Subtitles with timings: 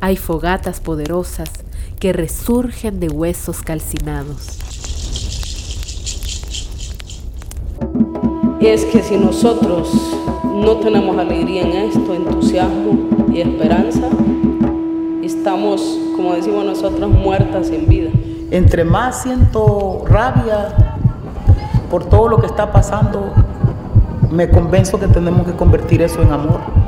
[0.00, 1.50] hay fogatas poderosas
[1.98, 4.58] que resurgen de huesos calcinados.
[8.60, 9.92] Es que si nosotros
[10.44, 14.08] no tenemos alegría en esto, entusiasmo y esperanza,
[15.22, 15.82] estamos,
[16.16, 18.10] como decimos nosotros, muertas en vida.
[18.50, 20.74] Entre más siento rabia
[21.90, 23.32] por todo lo que está pasando,
[24.30, 26.79] me convenzo que tenemos que convertir eso en amor.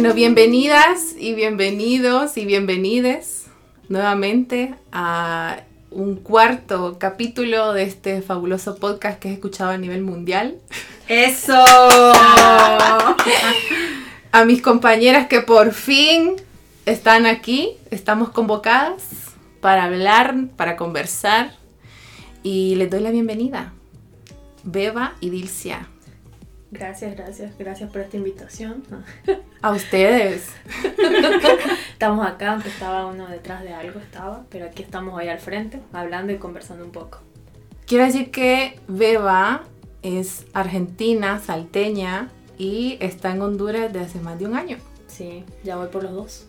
[0.00, 3.48] Bueno, bienvenidas y bienvenidos y bienvenides
[3.90, 5.58] nuevamente a
[5.90, 10.56] un cuarto capítulo de este fabuloso podcast que he escuchado a nivel mundial.
[11.06, 11.52] ¡Eso!
[14.32, 16.36] a mis compañeras que por fin
[16.86, 19.02] están aquí, estamos convocadas
[19.60, 21.58] para hablar, para conversar
[22.42, 23.74] y les doy la bienvenida.
[24.64, 25.89] Beba y Dilcia.
[26.72, 28.84] Gracias, gracias, gracias por esta invitación.
[29.62, 30.50] A ustedes.
[31.92, 35.80] estamos acá, aunque estaba uno detrás de algo, estaba, pero aquí estamos hoy al frente,
[35.92, 37.18] hablando y conversando un poco.
[37.86, 39.64] Quiero decir que Beba
[40.02, 44.76] es argentina, salteña y está en Honduras desde hace más de un año.
[45.08, 46.46] Sí, ya voy por los dos.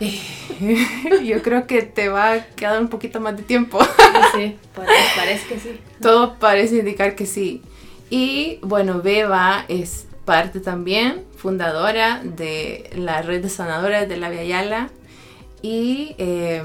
[1.24, 3.78] Yo creo que te va a quedar un poquito más de tiempo.
[4.34, 5.80] Sí, parece, parece que sí.
[6.00, 7.62] Todo parece indicar que sí.
[8.10, 14.44] Y bueno, Beba es parte también, fundadora de la red de sanadoras de la Via
[14.44, 14.90] Yala.
[15.60, 16.62] Y eh,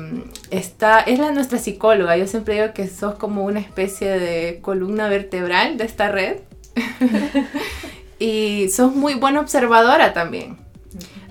[0.51, 2.15] está, es la nuestra psicóloga.
[2.15, 6.37] Yo siempre digo que sos como una especie de columna vertebral de esta red.
[8.19, 10.57] y sos muy buena observadora también.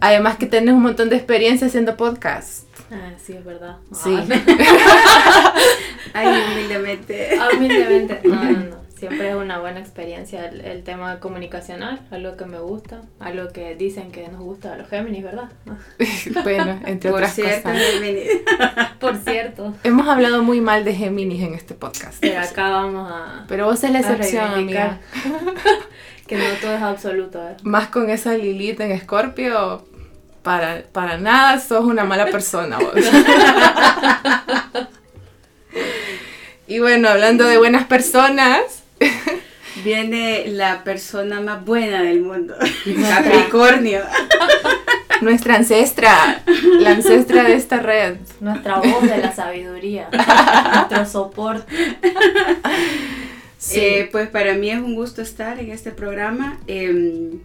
[0.00, 2.64] Además que tienes un montón de experiencia haciendo podcast.
[2.90, 3.76] Ah, sí, es verdad.
[3.92, 4.10] Sí.
[6.12, 7.38] Ay, humildemente.
[7.56, 8.20] Humildemente.
[8.24, 13.02] No, no, no siempre es una buena experiencia el, tema comunicacional, algo que me gusta,
[13.18, 15.50] algo que dicen que nos gusta a los Géminis, ¿verdad?
[16.44, 17.82] bueno, entre Por otras cierto, cosas.
[17.82, 18.28] Géminis.
[19.00, 19.74] Por cierto.
[19.82, 22.18] Hemos hablado muy mal de Géminis en este podcast.
[22.20, 23.44] Pero acá vamos a.
[23.48, 25.00] Pero vos sos la excepción, amiga.
[26.28, 27.42] que no todo es absoluto.
[27.42, 27.56] ¿eh?
[27.64, 29.84] Más con esa Lilith en Escorpio,
[30.44, 32.94] para, para nada sos una mala persona vos.
[36.68, 38.81] y bueno, hablando de buenas personas,
[39.84, 42.54] Viene la persona más buena del mundo,
[43.08, 44.00] Capricornio.
[45.22, 46.42] nuestra ancestra,
[46.80, 48.16] la ancestra de esta red.
[48.40, 51.72] Nuestra voz de la sabiduría, nuestro soporte.
[53.56, 53.78] Sí.
[53.78, 56.58] Eh, pues para mí es un gusto estar en este programa.
[56.66, 57.38] Eh,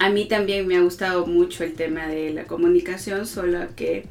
[0.00, 4.06] a mí también me ha gustado mucho el tema de la comunicación, solo que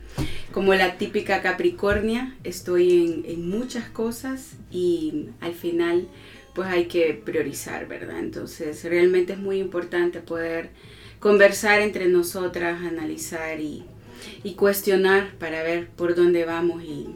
[0.51, 6.07] como la típica Capricornia estoy en, en muchas cosas y al final
[6.53, 8.19] pues hay que priorizar, ¿verdad?
[8.19, 10.69] Entonces realmente es muy importante poder
[11.19, 13.85] conversar entre nosotras, analizar y,
[14.43, 17.15] y cuestionar para ver por dónde vamos y,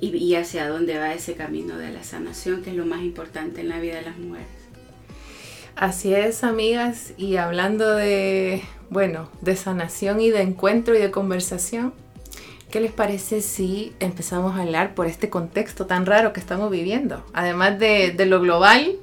[0.00, 3.60] y, y hacia dónde va ese camino de la sanación, que es lo más importante
[3.60, 4.48] en la vida de las mujeres.
[5.76, 11.92] Así es, amigas, y hablando de, bueno, de sanación y de encuentro y de conversación,
[12.76, 17.24] ¿qué les parece si empezamos a hablar por este contexto tan raro que estamos viviendo?
[17.32, 18.96] Además de, de lo global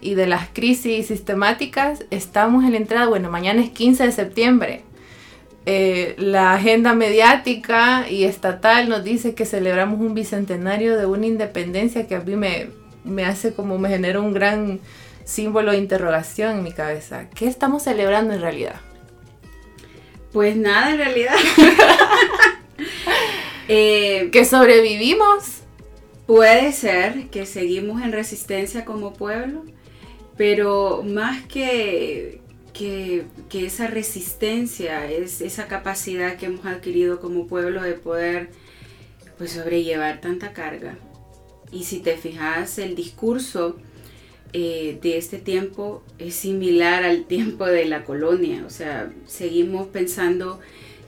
[0.00, 4.82] y de las crisis sistemáticas, estamos en la entrada, bueno, mañana es 15 de septiembre.
[5.66, 12.08] Eh, la agenda mediática y estatal nos dice que celebramos un bicentenario de una independencia
[12.08, 12.70] que a mí me,
[13.04, 14.80] me hace como me genera un gran
[15.22, 17.30] símbolo de interrogación en mi cabeza.
[17.30, 18.80] ¿Qué estamos celebrando en realidad?
[20.32, 21.36] Pues nada, en realidad.
[23.68, 25.62] Eh, ¿Que sobrevivimos?
[26.26, 29.64] puede ser que seguimos en resistencia como pueblo,
[30.36, 32.40] pero más que,
[32.72, 38.50] que, que esa resistencia, es esa capacidad que hemos adquirido como pueblo de poder
[39.38, 40.96] pues, sobrellevar tanta carga.
[41.70, 43.76] Y si te fijas, el discurso
[44.52, 48.64] eh, de este tiempo es similar al tiempo de la colonia.
[48.66, 50.60] O sea, seguimos pensando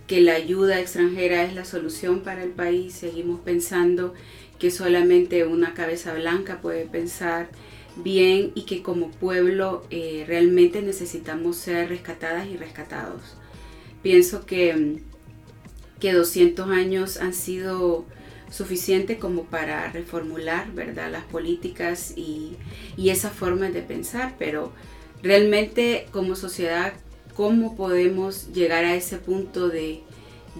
[0.06, 4.14] que la ayuda extranjera es la solución para el país, seguimos pensando
[4.58, 7.48] que solamente una cabeza blanca puede pensar
[7.96, 13.36] bien y que como pueblo eh, realmente necesitamos ser rescatadas y rescatados.
[14.02, 15.00] Pienso que,
[16.00, 18.04] que 200 años han sido
[18.50, 21.10] suficiente como para reformular ¿verdad?
[21.10, 22.56] las políticas y,
[22.96, 24.72] y esas formas de pensar, pero
[25.22, 26.92] realmente como sociedad,
[27.34, 30.00] ¿cómo podemos llegar a ese punto de,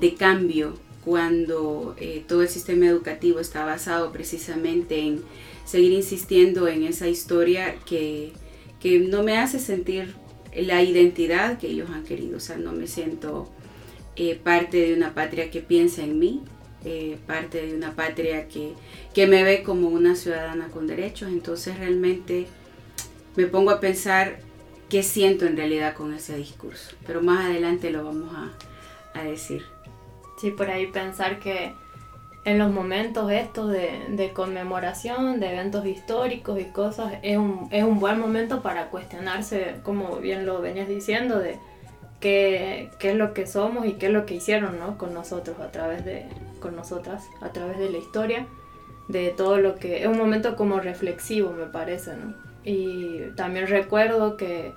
[0.00, 0.74] de cambio
[1.04, 5.22] cuando eh, todo el sistema educativo está basado precisamente en
[5.64, 8.32] seguir insistiendo en esa historia que,
[8.80, 10.14] que no me hace sentir
[10.54, 13.50] la identidad que ellos han querido, o sea, no me siento
[14.16, 16.42] eh, parte de una patria que piensa en mí,
[16.84, 18.72] eh, parte de una patria que,
[19.12, 22.46] que, me ve como una ciudadana con derechos, entonces realmente
[23.36, 24.38] me pongo a pensar
[24.94, 29.64] qué siento en realidad con ese discurso, pero más adelante lo vamos a, a decir.
[30.40, 31.72] Sí, por ahí pensar que
[32.44, 37.82] en los momentos estos de, de, conmemoración, de eventos históricos y cosas, es un, es
[37.82, 41.58] un buen momento para cuestionarse, como bien lo venías diciendo, de
[42.20, 44.96] qué, qué es lo que somos y qué es lo que hicieron ¿no?
[44.96, 46.24] con nosotros a través de,
[46.60, 48.46] con nosotras, a través de la historia,
[49.08, 52.32] de todo lo que, es un momento como reflexivo me parece, ¿no?
[52.62, 54.72] Y también recuerdo que,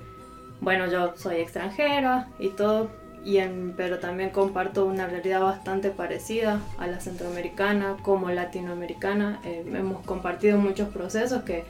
[0.62, 2.90] bueno, yo soy extranjera y todo,
[3.24, 3.40] y
[3.76, 9.40] pero también comparto una realidad bastante parecida a la centroamericana como latinoamericana.
[9.44, 11.64] Eh, hemos compartido muchos procesos que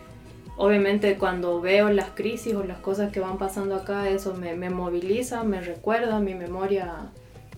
[0.55, 5.43] obviamente cuando veo las crisis o las cosas que van pasando acá, eso me moviliza,
[5.43, 7.11] me recuerda, mi memoria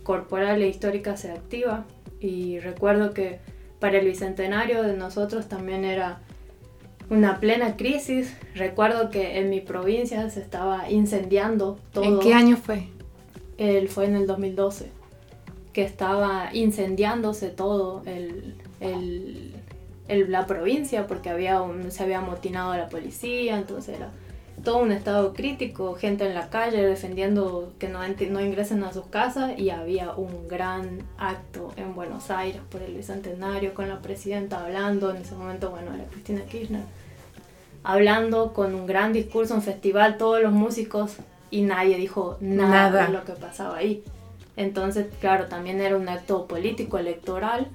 [0.03, 1.85] corporal e histórica se activa
[2.19, 3.39] y recuerdo que
[3.79, 6.19] para el bicentenario de nosotros también era
[7.09, 8.33] una plena crisis.
[8.55, 12.03] Recuerdo que en mi provincia se estaba incendiando todo.
[12.03, 12.87] ¿En qué año fue?
[13.57, 14.89] Él fue en el 2012,
[15.73, 19.53] que estaba incendiándose todo el, el,
[20.07, 24.11] el, la provincia porque había un, se había amotinado a la policía, entonces era
[24.63, 29.05] todo un estado crítico, gente en la calle defendiendo que no, no ingresen a sus
[29.05, 34.61] casas y había un gran acto en Buenos Aires por el Bicentenario con la presidenta
[34.63, 36.83] hablando, en ese momento, bueno, era Cristina Kirchner,
[37.83, 41.17] hablando con un gran discurso, un festival, todos los músicos
[41.51, 43.05] y nadie dijo nada, nada.
[43.07, 44.03] de lo que pasaba ahí.
[44.55, 47.67] Entonces, claro, también era un acto político, electoral,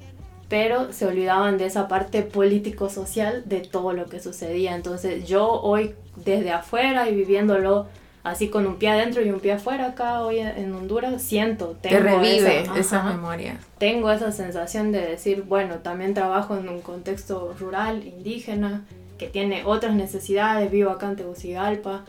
[0.48, 4.74] pero se olvidaban de esa parte político-social de todo lo que sucedía.
[4.74, 7.86] Entonces yo hoy desde afuera y viviéndolo
[8.22, 11.96] así con un pie adentro y un pie afuera acá hoy en Honduras, siento, tengo
[11.96, 13.58] Te revive esa, esa memoria.
[13.78, 18.84] Tengo esa sensación de decir, bueno, también trabajo en un contexto rural, indígena,
[19.18, 22.04] que tiene otras necesidades, vivo acá en Tegucigalpa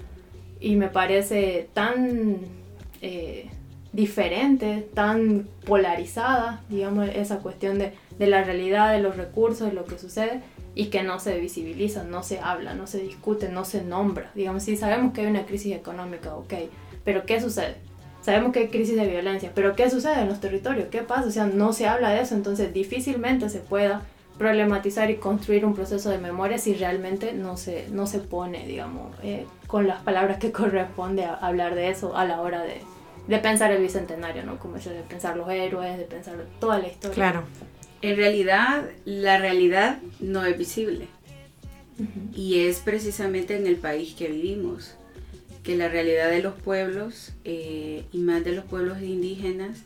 [0.60, 2.40] y me parece tan...
[3.02, 3.50] Eh,
[3.96, 9.86] diferente, tan polarizada, digamos, esa cuestión de, de, la realidad, de los recursos, de lo
[9.86, 10.42] que sucede,
[10.76, 14.32] y que no se visibiliza, no se habla, no se discute, no se nombra.
[14.36, 16.54] Digamos, sí, sabemos que hay una crisis económica, ok,
[17.06, 17.76] pero ¿qué sucede?
[18.22, 20.90] Sabemos que hay crisis de violencia, pero ¿qué sucede en los territorios?
[20.90, 21.28] ¿Qué pasa?
[21.28, 24.02] O sea, no se habla de eso, entonces difícilmente se pueda
[24.38, 29.16] problematizar y construir un proceso de memoria si realmente no se, no se pone, digamos,
[29.24, 32.82] eh, con las palabras que corresponde a hablar de eso a la hora de,
[33.28, 34.60] de pensar el bicentenario, ¿no?
[34.60, 37.16] Como eso de pensar los héroes, de pensar toda la historia.
[37.16, 37.44] Claro.
[38.02, 41.08] En realidad, la realidad no es visible.
[42.36, 44.96] Y es precisamente en el país que vivimos,
[45.64, 49.80] que la realidad de los pueblos, eh, y más de los pueblos indígenas,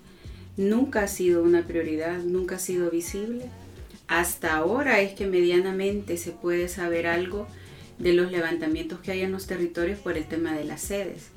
[0.58, 3.46] nunca ha sido una prioridad, nunca ha sido visible.
[4.10, 7.48] Hasta ahora es que medianamente se puede saber algo
[7.98, 11.30] de los levantamientos que hay en los territorios por el tema de las sedes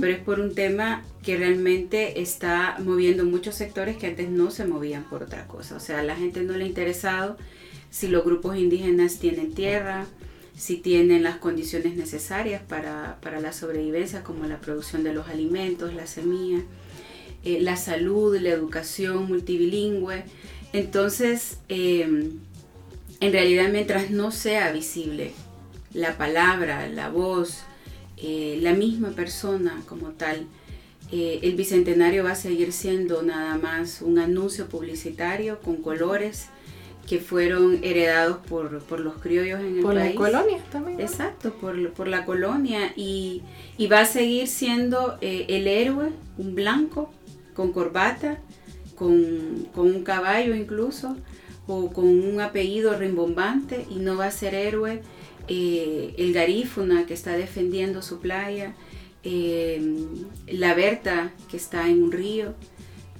[0.00, 4.64] pero es por un tema que realmente está moviendo muchos sectores que antes no se
[4.64, 5.76] movían por otra cosa.
[5.76, 7.36] O sea, a la gente no le ha interesado
[7.90, 10.06] si los grupos indígenas tienen tierra,
[10.56, 16.06] si tienen las condiciones necesarias para, la sobrevivencia, como la producción de los alimentos, la
[16.06, 16.62] semilla,
[17.44, 20.24] eh, la salud, la educación multilingüe.
[20.72, 22.40] Entonces, em,
[23.20, 25.32] en realidad, mientras no sea visible
[25.94, 27.62] la palabra, la voz,
[28.16, 30.46] eh, la misma persona como tal,
[31.10, 36.48] eh, el Bicentenario va a seguir siendo nada más un anuncio publicitario con colores
[37.08, 38.70] que fueron heredados por,
[39.00, 39.82] los criollos en el país.
[39.82, 41.00] Por la colonia también.
[41.00, 42.92] Exacto, por, la colonia.
[42.96, 43.42] Y,
[43.90, 47.10] va a seguir siendo eh, el héroe, un blanco,
[47.54, 48.38] con corbata,
[48.98, 51.16] con, con, un caballo incluso,
[51.66, 55.02] o con un apellido rimbombante, y no va a ser héroe
[55.48, 58.74] eh, el garífuna que está defendiendo su playa,
[59.24, 59.96] eh,
[60.46, 62.54] la Berta que está en un río,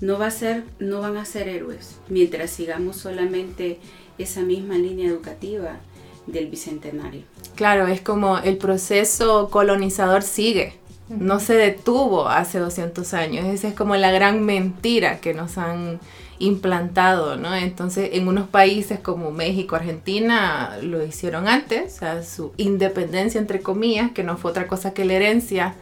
[0.01, 3.79] no, va a ser, no van a ser héroes mientras sigamos solamente
[4.19, 5.81] esa misma línea educativa
[6.27, 7.23] del Bicentenario.
[7.55, 10.75] Claro, es como el proceso colonizador sigue,
[11.09, 16.01] no se detuvo hace 200 años, esa es como la gran mentira que nos han
[16.39, 17.55] implantado, ¿no?
[17.55, 23.61] Entonces, en unos países como México, Argentina, lo hicieron antes, o sea, su independencia, entre
[23.61, 25.75] comillas, que no fue otra cosa que la herencia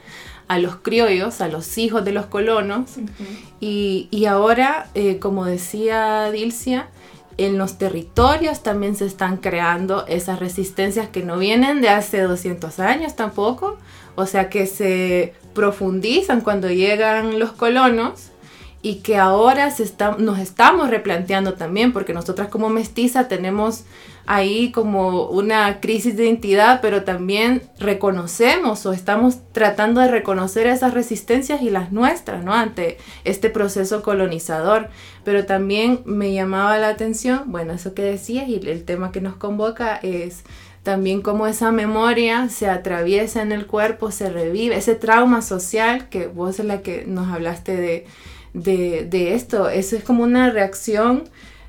[0.49, 2.92] a los criollos, a los hijos de los colonos.
[3.61, 6.88] y, y, ahora, eh, como decía Dilcia,
[7.38, 12.78] en los territorios también se están creando esas resistencias que no vienen de hace 200
[12.80, 13.76] años tampoco,
[14.16, 18.30] o sea que se profundizan cuando llegan los colonos
[18.82, 23.85] y que ahora se está, nos estamos replanteando también, porque nosotras como mestiza tenemos
[24.26, 30.94] ahí como una crisis de identidad, pero también reconocemos o estamos tratando de reconocer esas
[30.94, 32.52] resistencias y las nuestras, ¿no?
[32.52, 34.88] Ante este proceso colonizador.
[35.25, 39.37] Pero también me llamaba la atención, bueno, eso que decías y el tema que nos
[39.37, 40.44] convoca es
[40.87, 46.28] también cómo esa memoria se atraviesa en el cuerpo, se revive, ese trauma social que
[46.28, 48.07] vos es la que nos hablaste de,
[48.55, 51.25] de, esto, eso es como una reacción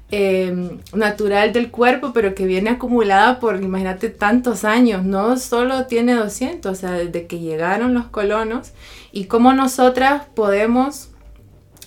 [0.10, 6.14] Em, natural del cuerpo, pero que viene acumulada por, imagínate, tantos años, no solo tiene
[6.14, 8.72] 200, o sea, desde que llegaron los colonos,
[9.12, 11.10] y cómo nosotras podemos,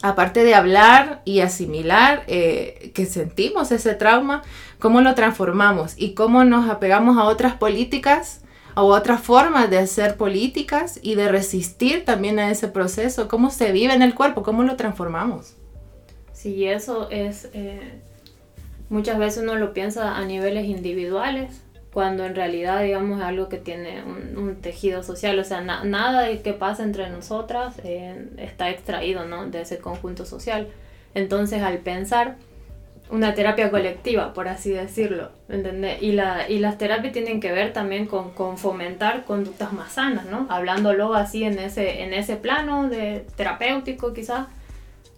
[0.02, 4.42] aparte de hablar y asimilar eh, que sentimos ese trauma,
[4.78, 8.42] cómo lo transformamos y cómo nos apegamos a otras políticas
[8.74, 13.72] o otras formas de hacer políticas y de resistir también a ese proceso, cómo se
[13.72, 15.54] vive en el cuerpo, cómo lo transformamos.
[16.32, 18.00] Sí, eso es eh,
[18.88, 21.62] muchas veces uno lo piensa a niveles individuales,
[21.92, 25.38] cuando en realidad, digamos, es algo que tiene un, tejido social.
[25.38, 29.46] O sea, nada de que pasa entre nosotras eh, está extraído, ¿no?
[29.46, 30.68] De ese conjunto social.
[31.14, 32.36] Entonces, al pensar
[33.10, 36.00] una terapia colectiva, por así decirlo, ¿entendés?
[36.00, 40.26] Y, la, y las terapias tienen que ver también con, con, fomentar conductas más sanas,
[40.26, 40.46] ¿no?
[40.48, 44.46] Hablándolo así en ese, en ese plano de terapéutico quizás,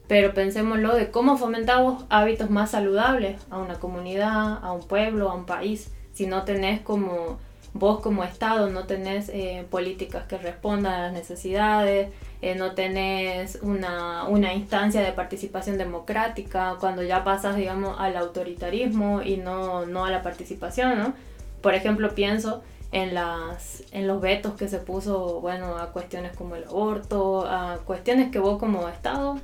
[0.08, 5.34] pero pensémoslo de cómo fomentamos hábitos más saludables a una comunidad, a un pueblo, a
[5.34, 7.38] un país, si no tenés como
[7.74, 12.10] vos como Estado, no tenés eh, políticas que respondan a las necesidades,
[12.42, 19.22] eh, no tenés una, una, instancia de participación democrática, cuando ya pasas, digamos, al autoritarismo
[19.22, 21.14] y no, no a la participación, ¿no?
[21.62, 26.56] Por ejemplo, pienso en, las, en los vetos que se puso, bueno, a cuestiones como
[26.56, 29.40] el aborto, a cuestiones que vos como Estado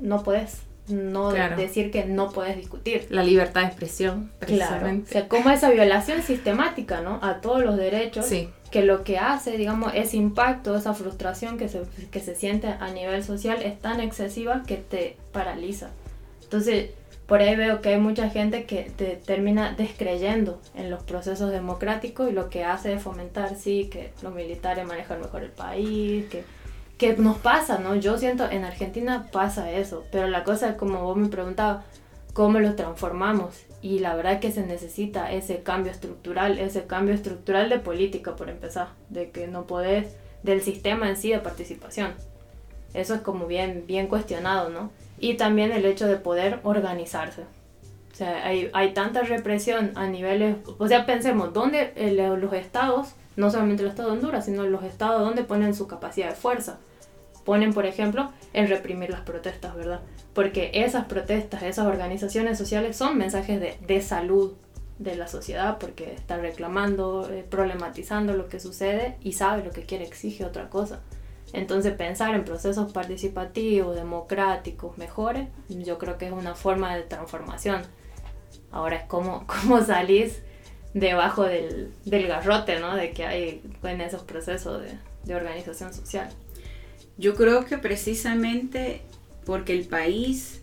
[0.00, 3.06] no puedes no decir que no puedes discutir.
[3.10, 5.10] La libertad de expresión, precisamente.
[5.10, 5.26] Claro.
[5.26, 7.18] O sea, como esa violación sistemática, ¿no?
[7.22, 8.26] A todos los derechos.
[8.70, 12.90] Que lo que hace, digamos, ese impacto, esa frustración que se, que se siente a
[12.90, 15.88] nivel social es tan excesiva que te paraliza.
[16.42, 16.90] Entonces,
[17.28, 22.30] por ahí veo que hay mucha gente que te termina descreyendo en los procesos democráticos
[22.30, 26.44] y lo que hace es fomentar, sí, que los militares manejan mejor el país, que
[26.98, 27.94] que nos pasa, ¿no?
[27.94, 31.84] Yo siento, en Argentina pasa eso, pero la cosa es como vos me preguntabas,
[32.32, 33.54] ¿cómo lo transformamos?
[33.80, 38.50] Y la verdad que se necesita ese cambio estructural, ese cambio estructural de política, por
[38.50, 42.14] empezar, de que no podés, del sistema en sí de participación.
[42.94, 44.90] Eso es como bien, bien cuestionado, ¿no?
[45.20, 47.42] Y también el hecho de poder organizarse.
[48.12, 51.92] O sea, hay, hay tanta represión a niveles, o sea, pensemos, ¿dónde
[52.40, 56.30] los estados, no solamente el estado de Honduras, sino los estados, ¿dónde ponen su capacidad
[56.30, 56.80] de fuerza?
[57.48, 60.02] Ponen, por ejemplo, en reprimir las protestas, ¿verdad?
[60.34, 64.52] Porque esas protestas, esas organizaciones sociales son mensajes de, de salud
[64.98, 69.86] de la sociedad porque están reclamando, eh, problematizando lo que sucede y sabe lo que
[69.86, 71.00] quiere, exige otra cosa.
[71.54, 77.80] Entonces pensar en procesos participativos, democráticos, mejores, yo creo que es una forma de transformación.
[78.70, 80.42] Ahora es como, cómo salís
[80.92, 82.94] debajo del, del garrote ¿no?
[82.94, 86.28] de que hay en esos procesos de, de organización social.
[87.18, 89.02] Yo creo que precisamente
[89.44, 90.60] porque el país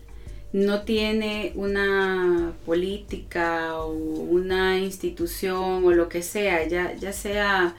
[0.54, 7.76] no tiene una política o una institución o lo que sea, ya, sea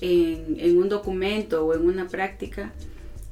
[0.00, 2.72] en, un documento o en una práctica,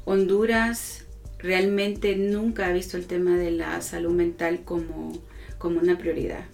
[0.05, 1.07] Honduras
[1.38, 5.19] realmente nunca ha visto el tema de la salud mental como,
[5.57, 6.45] como una prioridad.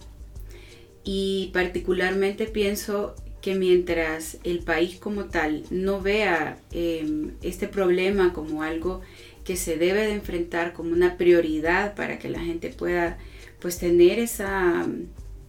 [1.02, 8.62] Y particularmente pienso que mientras el país como tal no vea em, este problema como
[8.62, 9.00] algo
[9.44, 13.18] que se debe de enfrentar como una prioridad para que la gente pueda
[13.60, 14.86] pues tener esa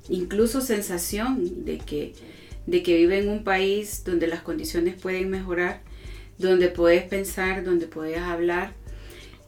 [0.10, 2.14] incluso sensación de que,
[2.66, 5.82] de que vive en un país donde las condiciones pueden mejorar,
[6.38, 8.74] donde puedes pensar, donde puedes hablar.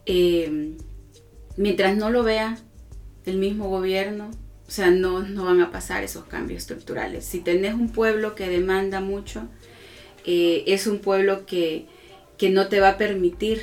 [0.05, 0.77] Em,
[1.57, 2.57] mientras no lo vea
[3.25, 4.31] el mismo gobierno,
[4.73, 7.25] sea, no, no van a pasar esos cambios estructurales.
[7.25, 9.47] Si tenés un pueblo que demanda mucho,
[10.25, 11.85] eh, es un pueblo que,
[12.37, 13.61] que, no te va a permitir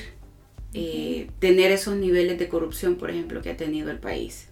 [0.73, 4.47] eh, tener esos niveles de corrupción, por ejemplo, que ha tenido el país.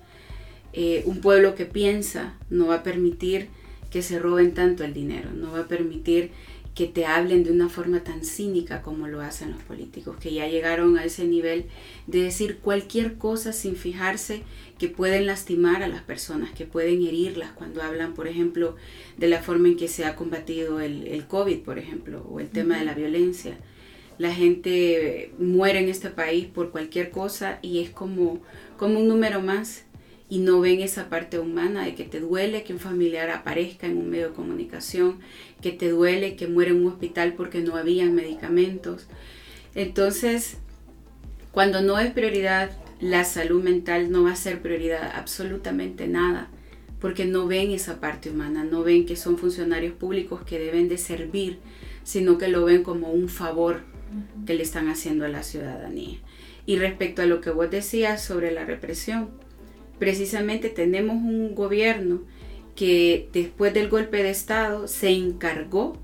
[0.73, 3.49] Eh, un pueblo que piensa no va a permitir
[3.91, 6.31] que se roben tanto el dinero, no va a permitir
[6.79, 10.47] que te hablen de una forma tan cínica como lo hacen los políticos, que ya
[10.47, 11.65] llegaron a ese nivel
[12.07, 14.43] de decir cualquier cosa sin fijarse
[14.79, 18.77] que pueden lastimar a las personas, que pueden herirlas cuando hablan, por ejemplo,
[19.17, 22.49] de la forma en que se ha combatido el, el COVID, por ejemplo, o el
[22.49, 23.59] tema de la violencia.
[24.17, 28.41] La gente muere en este país por cualquier cosa y es como,
[28.77, 29.83] como un número más
[30.31, 33.97] y no ven esa parte humana de que te duele que un familiar aparezca en
[33.97, 35.21] un medio de comunicación,
[35.63, 39.07] que te duele que muere en un hospital porque no habían medicamentos.
[39.75, 40.59] Entonces,
[41.53, 42.71] cuando no es prioridad
[43.01, 46.49] la salud mental, no va a ser prioridad absolutamente nada,
[47.01, 50.99] porque no ven esa parte humana, no ven que son funcionarios públicos que deben de
[50.99, 51.59] servir,
[52.05, 53.83] sino que lo ven como un favor
[54.47, 56.19] que le están haciendo a la ciudadanía.
[56.67, 59.31] Y respecto a lo que vos decías sobre la represión,
[59.99, 62.23] precisamente tenemos un gobierno
[62.77, 65.97] que después del golpe de Estado se encargó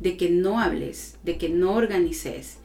[0.00, 2.58] de que no hables, de que no organices.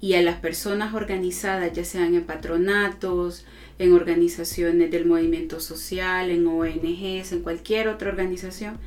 [0.00, 3.44] Y a las personas organizadas, ya sean en patronatos,
[3.78, 8.78] en organizaciones del movimiento social, en ONGs, en cualquier otra organización,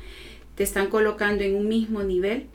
[0.54, 2.46] te están colocando en un mismo nivel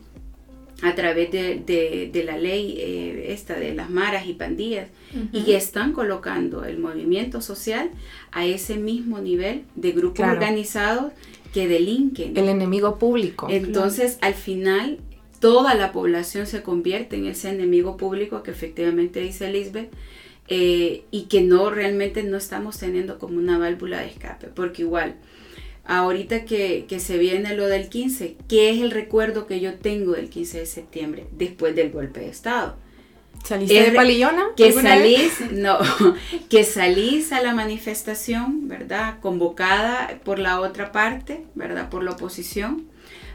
[0.81, 4.89] a través de, la ley eh, esta de las maras y pandillas
[5.33, 7.89] y están colocando el movimiento social
[8.31, 11.13] a ese mismo nivel de grupos organizados
[11.53, 12.37] que delinquen.
[12.37, 13.47] El enemigo público.
[13.49, 14.99] Entonces, al final,
[15.39, 19.89] toda la población se convierte en ese enemigo público que efectivamente dice Lisbeth
[20.47, 25.15] eh, y que no realmente no estamos teniendo como una válvula de escape, porque igual
[25.87, 30.29] ahorita que, se viene lo del 15, ¿qué es el recuerdo que yo tengo del
[30.29, 32.75] 15 de septiembre después del golpe de Estado?
[33.43, 34.47] ¿Saliste de palillona?
[34.57, 35.77] Que salís, no,
[36.49, 39.19] que salís a la manifestación, ¿verdad?
[39.21, 41.89] Convocada por la otra parte, ¿verdad?
[41.89, 42.85] Por la oposición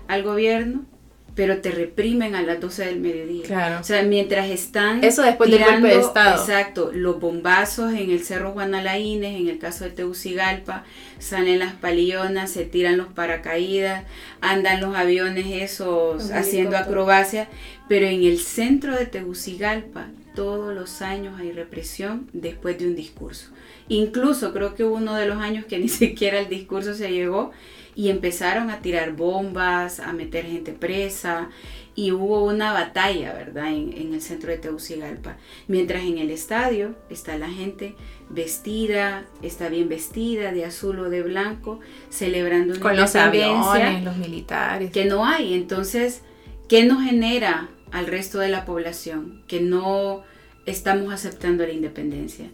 [0.08, 0.84] al gobierno
[1.34, 3.44] pero te reprimen a las 12 del mediodía.
[3.44, 3.80] Claro.
[3.80, 6.40] O sea, mientras están Eso después del golpe de Estado.
[6.40, 10.84] Exacto, los bombazos en el Cerro Guanalaínez, en el caso de Tegucigalpa,
[11.18, 14.04] salen las palillonas, se tiran los paracaídas,
[14.40, 17.48] andan los aviones esos haciendo acrobacia,
[17.88, 23.48] pero en el centro de Tegucigalpa todos los años hay represión después de un discurso.
[23.88, 27.52] Incluso creo que uno de los años que ni siquiera el discurso se llegó
[27.94, 31.50] y empezaron a tirar bombas, a meter gente presa
[31.94, 33.68] y hubo una batalla, ¿verdad?
[33.68, 35.36] En, el centro de Tegucigalpa.
[35.68, 37.94] Mientras en el estadio está la gente
[38.30, 44.16] vestida, está bien vestida, de azul o de blanco, celebrando una Con los aviones, los
[44.16, 44.90] militares.
[44.90, 45.52] Que no hay.
[45.52, 46.22] Entonces,
[46.68, 49.42] ¿qué nos genera al resto de la población?
[49.46, 50.22] Que no
[50.64, 52.46] estamos aceptando la independencia.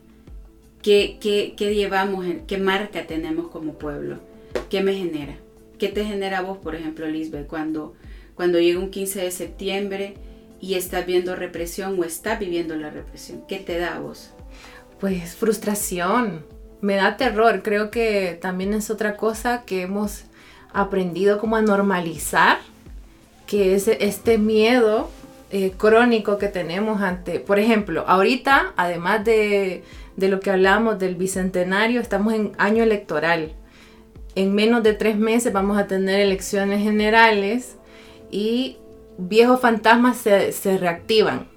[0.83, 4.28] ¿Qué, qué, qué llevamos, qué marca tenemos como pueblo?
[4.71, 5.37] ¿Qué me genera?
[5.79, 7.95] ¿Qué te genera vos, por ejemplo, Lisbeth, cuando,
[8.35, 10.15] cuando llega un 15 de septiembre
[10.61, 13.43] y estás viendo represión o estás viviendo la represión?
[13.47, 14.31] ¿Qué te da a vos?
[15.01, 16.45] Pues frustración,
[16.81, 17.63] me da terror.
[17.63, 20.25] Creo que también es otra cosa que hemos
[20.73, 22.59] aprendido como a normalizar,
[23.47, 25.11] que es este miedo
[25.51, 29.83] eh, crónico que tenemos ante, por ejemplo, ahorita, además de,
[30.17, 33.55] de lo que hablamos del bicentenario, estamos en año electoral
[34.39, 37.77] en menos de tres meses vamos a tener elecciones generales
[38.31, 38.77] y
[39.19, 41.49] viejos fantasmas se, reactivan.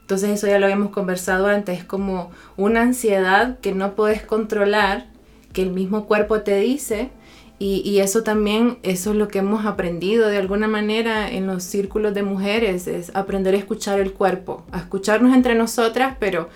[0.00, 5.08] Entonces eso ya lo habíamos conversado antes, es como una ansiedad que no puedes controlar,
[5.52, 7.10] que el mismo cuerpo te dice,
[7.58, 11.62] y, y, eso también, eso es lo que hemos aprendido de alguna manera en los
[11.62, 16.48] círculos de mujeres, es aprender a escuchar el cuerpo, a escucharnos entre nosotras, pero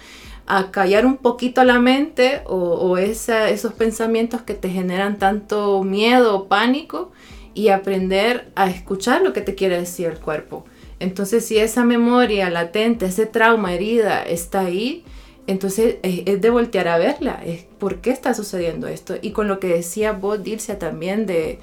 [0.46, 6.48] a callar un poquito la mente o, esos pensamientos que te generan tanto miedo o
[6.48, 7.10] pánico
[7.54, 10.64] y aprender a escuchar lo que te quiere decir el cuerpo.
[11.00, 15.04] Entonces si esa memoria latente, ese trauma, herida está ahí,
[15.46, 19.16] entonces es, de voltear a verla, es por qué está sucediendo esto.
[19.20, 21.58] Y con lo que decía vos, Dircia, también de,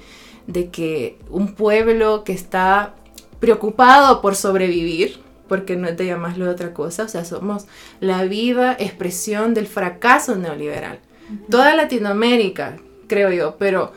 [0.46, 2.94] de que un pueblo que está
[3.40, 5.20] preocupado por sobrevivir,
[5.54, 7.66] porque no es de llamarlo de otra cosa, o sea, somos
[8.00, 10.98] la viva expresión del fracaso neoliberal.
[11.48, 13.92] Toda Latinoamérica, creo yo, pero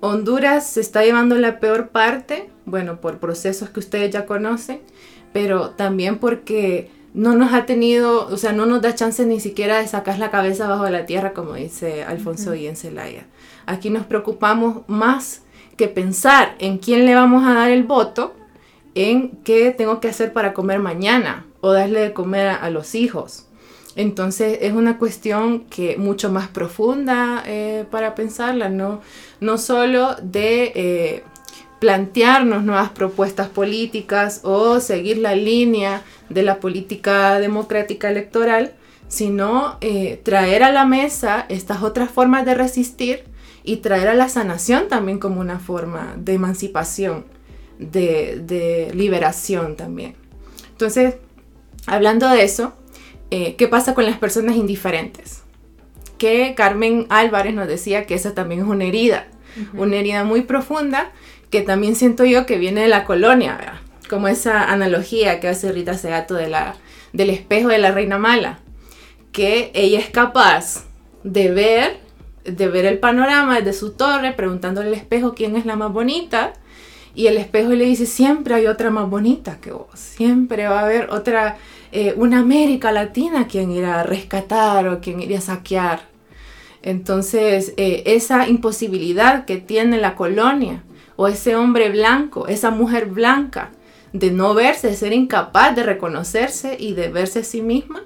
[0.00, 4.80] Honduras se está llevando la peor parte, bueno, por procesos que ustedes ya conocen,
[5.34, 9.76] pero también porque no nos ha tenido, o sea, no nos da chance ni siquiera
[9.76, 13.26] de sacar la cabeza bajo la tierra, como dice Alfonso uh Celaya.
[13.66, 15.42] Aquí nos preocupamos más
[15.76, 18.34] que pensar en quién le vamos a dar el voto,
[18.94, 23.46] en qué tengo que hacer para comer mañana o darle de comer a, los hijos.
[23.94, 29.00] Entonces es una cuestión que mucho más profunda eh, para pensarla, no,
[29.40, 31.24] no solo de eh,
[31.78, 38.74] plantearnos nuevas propuestas políticas o seguir la línea de la política democrática electoral,
[39.08, 43.24] sino eh, traer a la mesa estas otras formas de resistir
[43.64, 47.24] y traer a la sanación también como una forma de emancipación,
[47.90, 50.14] de, liberación también.
[50.70, 51.16] Entonces,
[51.86, 52.74] hablando de eso,
[53.30, 55.42] eh, ¿qué pasa con las personas indiferentes?
[56.18, 59.28] Que Carmen Álvarez nos decía que esa también es una herida,
[59.74, 61.12] una herida muy profunda
[61.50, 65.94] que también siento yo que viene de la colonia, como esa analogía que hace Rita
[65.94, 66.76] Segato de la,
[67.12, 68.60] del espejo de la reina mala,
[69.32, 70.86] que ella es capaz
[71.24, 72.00] de ver,
[72.44, 76.54] de ver el panorama desde su torre, preguntándole al espejo quién es la más bonita,
[77.14, 80.84] y el espejo le dice, siempre hay otra más bonita que vos, siempre va a
[80.84, 81.58] haber otra,
[81.92, 86.00] eh, una América Latina quien irá a rescatar o quien iría a saquear.
[86.82, 90.82] Entonces, eh, esa imposibilidad que tiene la colonia,
[91.16, 93.70] o ese hombre blanco, esa mujer blanca,
[94.12, 98.02] de no verse, de ser incapaz de reconocerse y de verse a sí misma,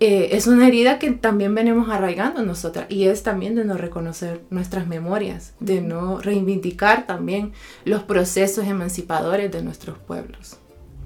[0.00, 4.40] eh, es una herida que también venimos arraigando nosotras y es también de no reconocer
[4.48, 7.52] nuestras memorias, de no reivindicar también
[7.84, 10.56] los procesos emancipadores de nuestros pueblos.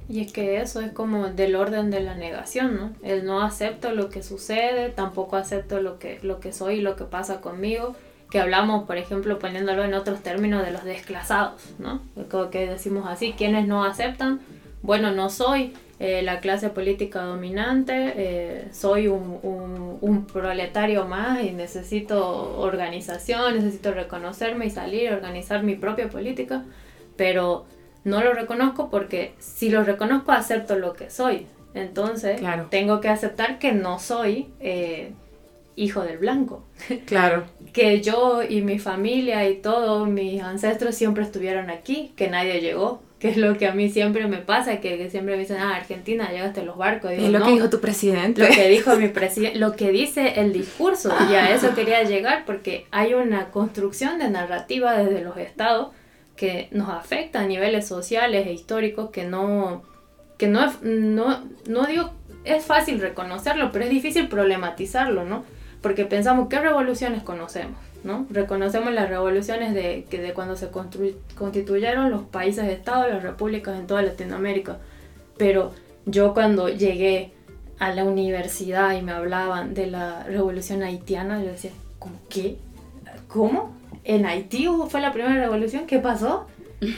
[0.09, 2.93] Y es que eso es como del orden de la negación, ¿no?
[3.03, 6.95] El no acepto lo que sucede, tampoco acepto lo que, lo que soy y lo
[6.95, 7.97] que pasa conmigo,
[8.31, 12.01] que hablamos, por ejemplo, poniéndolo en otros términos de los desclasados, ¿no?
[12.31, 14.41] Como que decimos así, quienes no aceptan,
[14.83, 22.59] bueno, no soy, eh, la clase política dominante, eh, soy un, proletario más y necesito
[22.59, 26.65] organización, necesito reconocerme y salir a organizar mi propia política,
[27.17, 27.67] pero
[28.03, 31.47] no lo reconozco porque si lo reconozco acepto lo que soy.
[31.75, 35.13] Entonces tengo que aceptar que no soy eh,
[35.77, 36.65] hijo del blanco.
[37.07, 37.45] Claro.
[37.73, 43.04] que yo y mi familia y todos mis ancestros siempre estuvieron aquí, que nadie llegó
[43.25, 46.31] que es lo que a mí siempre me pasa, que, siempre me dicen, ah, Argentina,
[46.31, 47.11] llegaste a los barcos.
[47.11, 48.47] es lo que dijo tu presidente.
[48.47, 52.45] Lo que dijo mi presidente, lo que dice el discurso, y a eso quería llegar,
[52.45, 55.93] porque hay una construcción de narrativa desde los estados
[56.37, 59.85] que nos afecta a niveles sociales e históricos que no,
[60.37, 62.11] que no, no, no digo,
[62.45, 65.47] es fácil reconocerlo, pero es difícil problematizarlo, ¿no?
[65.81, 67.79] Porque pensamos, ¿qué revoluciones conocemos?
[68.05, 68.27] ¿No?
[68.31, 73.87] Reconocemos las revoluciones de, que de cuando se constituyeron los países estados, las repúblicas en
[73.87, 74.79] toda Latinoamérica.
[75.37, 75.73] Pero
[76.07, 77.33] yo cuando llegué
[77.79, 82.59] a la universidad y me hablaban de la revolución haitiana, yo decía, ¿cómo qué?
[83.27, 83.75] ¿Cómo?
[84.05, 85.87] ¿En Haití fue la primera revolución?
[85.87, 86.47] ¿Qué pasó?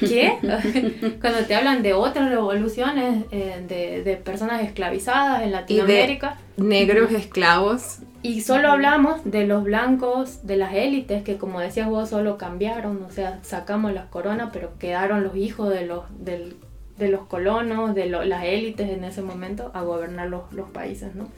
[0.00, 0.38] ¿Qué?
[1.20, 6.38] Cuando te hablan de otras revoluciones, eh, de, de, personas esclavizadas en Latinoamérica.
[6.56, 7.98] negros esclavos.
[8.22, 13.04] Y solo hablamos de los blancos, de las élites, que como decías vos, solo cambiaron,
[13.04, 18.06] o sea, sacamos las coronas, pero quedaron los hijos de los, de los colonos, de
[18.06, 21.28] las élites en ese momento, a gobernar los, los, países, ¿no?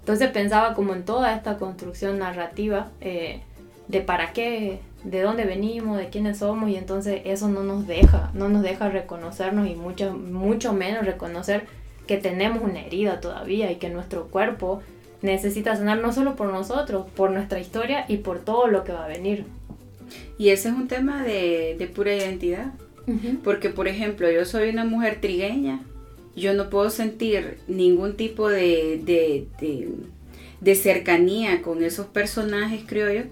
[0.00, 3.42] Entonces pensaba como en toda esta construcción narrativa eh,
[3.88, 8.30] de para qué, de dónde venimos, de quiénes somos, y entonces eso no nos deja,
[8.34, 11.66] no nos deja reconocernos y mucho, mucho menos reconocer
[12.06, 14.82] que tenemos una herida todavía y que nuestro cuerpo
[15.22, 19.04] necesita sanar no solo por nosotros, por nuestra historia y por todo lo que va
[19.04, 19.44] a venir.
[20.38, 22.72] Y ese es un tema de, pura identidad.
[23.42, 25.80] Porque, por ejemplo, yo soy una mujer trigueña,
[26.36, 29.46] yo no puedo sentir ningún tipo de, de,
[30.60, 33.24] de, cercanía con esos personajes criollos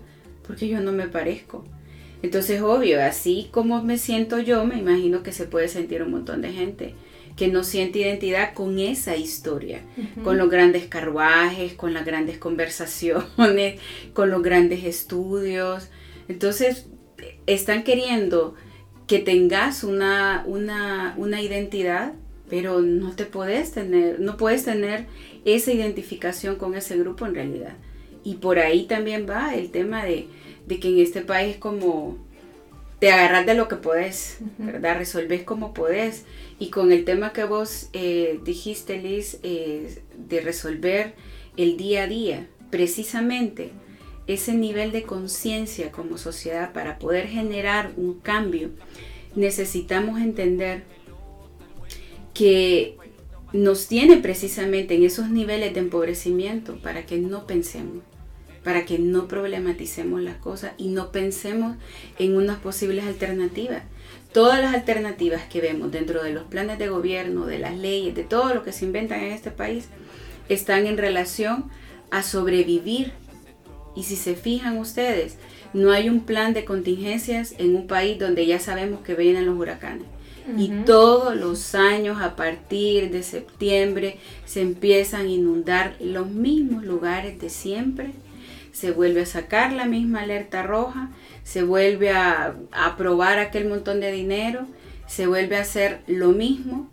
[0.46, 1.64] porque yo no me parezco.
[2.22, 6.42] Entonces, obvio, así como me siento yo, me imagino que se puede sentir un montón
[6.42, 6.94] de gente
[7.36, 9.82] que no siente identidad con esa historia,
[10.24, 13.78] con los grandes carruajes, con las grandes conversaciones,
[14.14, 15.88] con los grandes estudios.
[16.28, 16.86] Entonces,
[17.46, 18.54] están queriendo
[19.06, 22.14] que tengas una, una, una identidad,
[22.48, 25.06] pero no te puedes tener, no puedes tener
[25.44, 27.76] esa identificación con ese grupo en realidad.
[28.24, 30.26] Y por ahí también va el tema de,
[30.66, 32.18] de que en este país como
[32.98, 34.98] te agarras de lo que podés, ¿verdad?
[34.98, 36.24] Resolves como podés.
[36.58, 41.14] Y con el tema que vos eh, dijiste, Liz, eh, de resolver
[41.56, 43.70] el día a día, precisamente
[44.26, 48.70] ese nivel de conciencia como sociedad para poder generar un cambio,
[49.34, 50.82] necesitamos entender
[52.34, 52.96] que
[53.52, 58.02] nos tiene precisamente en esos niveles de empobrecimiento para que no pensemos
[58.66, 61.76] para que no problematicemos las cosas y no pensemos
[62.18, 63.84] en unas posibles alternativas.
[64.32, 68.24] Todas las alternativas que vemos dentro de los planes de gobierno, de las leyes, de
[68.24, 69.86] todo lo que se inventan en este país,
[70.48, 71.70] están en relación
[72.10, 73.12] a sobrevivir
[73.94, 75.36] Y si se fijan ustedes,
[75.72, 79.56] no hay un plan de contingencias en un país donde ya sabemos que vienen los
[79.56, 80.08] huracanes.
[80.58, 87.40] Y todos los años a partir de septiembre se empiezan a inundar los mismos lugares
[87.40, 88.10] de siempre.
[88.76, 91.08] Se vuelve a sacar la misma alerta roja,
[91.44, 94.66] se vuelve a aprobar aquel montón de dinero,
[95.06, 96.90] se vuelve a hacer lo mismo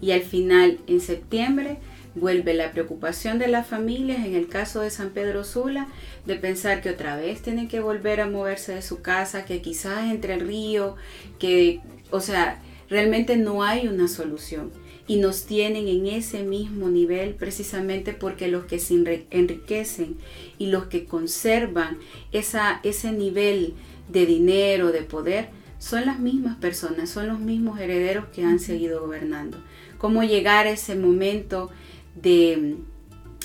[0.00, 1.76] y al final en septiembre
[2.14, 5.88] vuelve la preocupación de las familias, en el caso de San Pedro Sula,
[6.24, 10.10] de pensar que otra vez tienen que volver a moverse de su casa, que quizás
[10.10, 10.96] entre el río,
[11.38, 14.72] que, o sea, realmente no hay una solución.
[15.08, 18.94] Y nos tienen en ese mismo nivel precisamente porque los que se
[19.30, 20.16] enriquecen
[20.58, 21.98] y los que conservan
[22.32, 23.74] esa, ese nivel
[24.08, 29.00] de dinero, de poder, son las mismas personas, son los mismos herederos que han seguido
[29.00, 29.58] gobernando.
[29.98, 31.70] Cómo llegar a ese momento
[32.14, 32.76] de,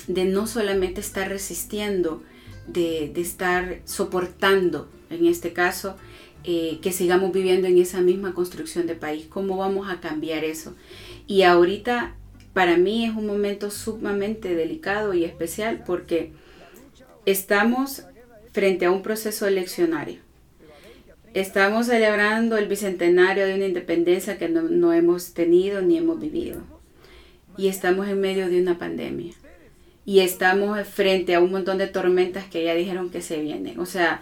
[0.08, 2.22] no solamente estar resistiendo,
[2.66, 5.96] de, estar soportando, en este caso,
[6.44, 9.26] eh, que sigamos viviendo en esa misma construcción de país.
[9.28, 10.74] ¿Cómo vamos a cambiar eso?
[11.26, 12.14] Y ahorita
[12.52, 16.32] para mí es un momento sumamente delicado y especial porque
[17.24, 18.04] estamos
[18.52, 20.20] frente a un proceso eleccionario.
[21.34, 26.60] Estamos celebrando el bicentenario de una independencia que no hemos tenido ni hemos vivido
[27.56, 29.34] y estamos en medio de una pandemia
[30.04, 33.78] y estamos frente a un montón de tormentas que ya dijeron que se vienen.
[33.78, 34.20] O sea,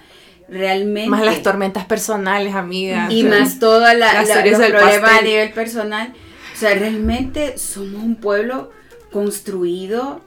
[0.49, 1.09] realmente...
[1.09, 3.11] Más las tormentas personales, amigas.
[3.13, 6.13] Y más toda la, la los problemas a nivel personal.
[6.61, 8.70] O sea, realmente somos un pueblo
[9.11, 10.20] construido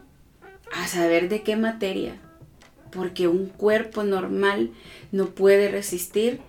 [0.72, 2.15] a saber de qué materia.
[2.91, 4.72] Porque un cuerpo normal
[5.12, 6.39] no puede resistir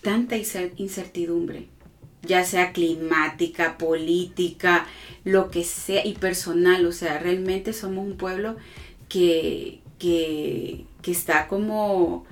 [0.00, 1.66] tanta incertidumbre
[2.22, 4.86] ya sea climática, política,
[5.24, 6.86] lo que sea, y personal.
[6.86, 8.54] O sea, realmente somos un pueblo
[9.08, 12.26] que, que, está como,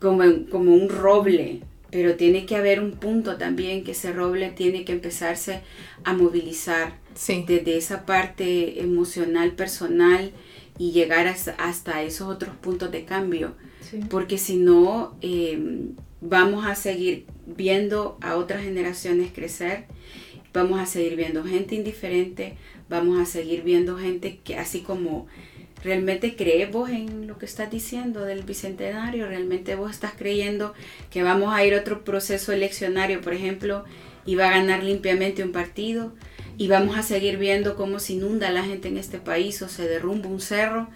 [0.00, 4.84] como, como un roble, pero tiene que haber un punto también que ese roble tiene
[4.84, 5.62] que empezarse
[6.04, 10.32] a movilizar desde esa parte emocional, personal
[10.78, 13.54] y llegar hasta, esos otros puntos de cambio.
[14.08, 15.58] Porque si no, eh,
[16.20, 19.86] vamos a seguir viendo a otras generaciones crecer,
[20.52, 22.56] vamos a seguir viendo gente indiferente,
[22.88, 25.26] vamos a seguir viendo gente que así como
[25.82, 30.74] realmente crees vos en lo que estás diciendo del bicentenario, realmente vos estás creyendo
[31.10, 33.84] que vamos a ir a otro proceso eleccionario, por ejemplo,
[34.26, 36.12] y va a ganar limpiamente un partido
[36.58, 39.88] y vamos a seguir viendo cómo se inunda la gente en este país o se
[39.88, 40.88] derrumba un cerro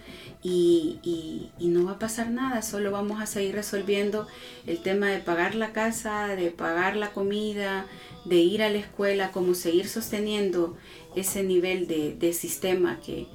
[0.42, 4.28] y, no va a pasar nada, solo vamos a seguir resolviendo
[4.66, 7.86] el tema de pagar la casa, de pagar la comida,
[8.26, 10.76] de ir a la escuela, como seguir sosteniendo
[11.16, 13.26] ese nivel de, sistema que,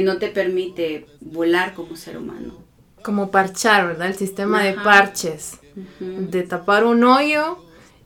[0.00, 2.54] no te permite volar como ser humano.
[3.02, 4.08] Como parchar, ¿verdad?
[4.08, 5.58] El sistema de parches,
[5.98, 7.58] de tapar un hoyo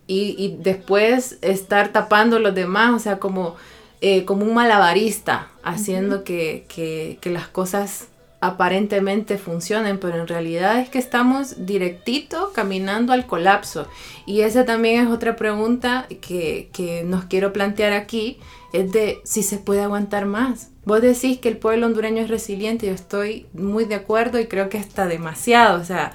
[0.06, 3.56] y, después estar tapando los demás, o sea, como,
[4.00, 8.08] eh, como un malabarista, haciendo que, que las cosas
[8.40, 13.88] aparentemente funcionen, pero en realidad es que estamos directito caminando al colapso.
[14.26, 18.38] Y esa también es otra pregunta que, que nos quiero plantear aquí,
[18.72, 20.70] es de si se puede aguantar más.
[20.86, 24.68] Vos decís que el pueblo hondureño es resiliente, yo estoy muy de acuerdo y creo
[24.68, 26.12] que está demasiado, o sea,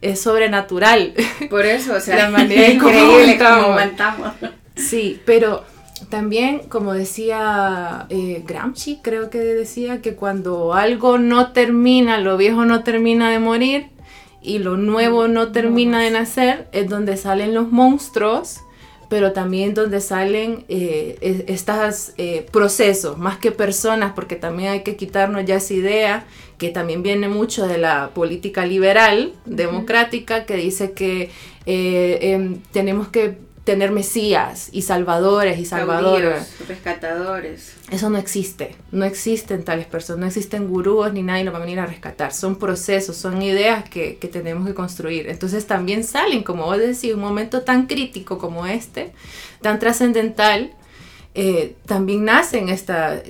[0.00, 1.12] es sobrenatural.
[1.50, 4.32] Por eso, o sea, la manera increíble como aguantamos.
[4.76, 5.62] Sí, pero
[6.08, 12.64] también, como decía eh, Gramsci, creo que decía que cuando algo no termina, lo viejo
[12.64, 13.90] no termina de morir
[14.40, 18.60] y lo nuevo no termina de nacer, es donde salen los monstruos,
[19.14, 24.96] pero también donde salen eh, estos eh, procesos, más que personas, porque también hay que
[24.96, 26.26] quitarnos ya esa idea
[26.58, 31.30] que también viene mucho de la política liberal, democrática, que dice que
[31.64, 36.54] em, tenemos que tener mesías y salvadores y salvadoras.
[36.68, 37.72] rescatadores.
[37.90, 38.76] Eso no existe.
[38.92, 40.20] No existen tales personas.
[40.20, 42.32] No existen gurús ni nadie lo va a venir a rescatar.
[42.32, 45.28] Son procesos, son ideas que, que tenemos que construir.
[45.28, 49.12] Entonces también salen, como vos decís, un momento tan crítico como este,
[49.62, 50.72] tan trascendental,
[51.34, 53.22] eh, también nacen esta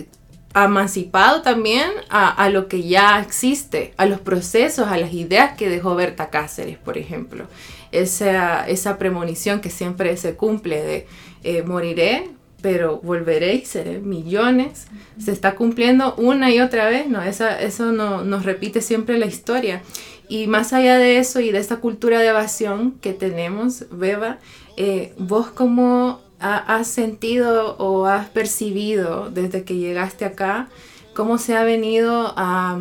[0.57, 5.68] emancipado también a, a, lo que ya existe, a los procesos, a las ideas que
[5.68, 7.49] dejó Berta Cáceres, por ejemplo
[7.94, 11.07] esa, esa premonición que siempre se cumple de
[11.42, 12.30] eh, moriré,
[12.62, 14.87] pero volveré y seré millones,
[15.18, 17.22] se está cumpliendo una y otra vez, ¿no?
[17.22, 19.83] Esa, eso no, nos repite siempre la historia.
[20.28, 24.38] Y más allá de eso y de esta cultura de evasión que tenemos, Beba,
[24.78, 30.68] eh, vos cómo has sentido o has percibido desde que llegaste acá
[31.14, 32.79] cómo se ha venido a,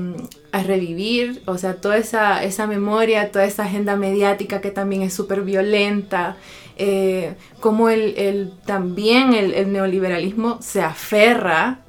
[0.51, 5.41] revivir, o sea, toda esa, esa, memoria, toda esa agenda mediática que también es súper
[5.41, 6.37] violenta,
[6.77, 11.79] eh, cómo el, el también el, neoliberalismo se aferra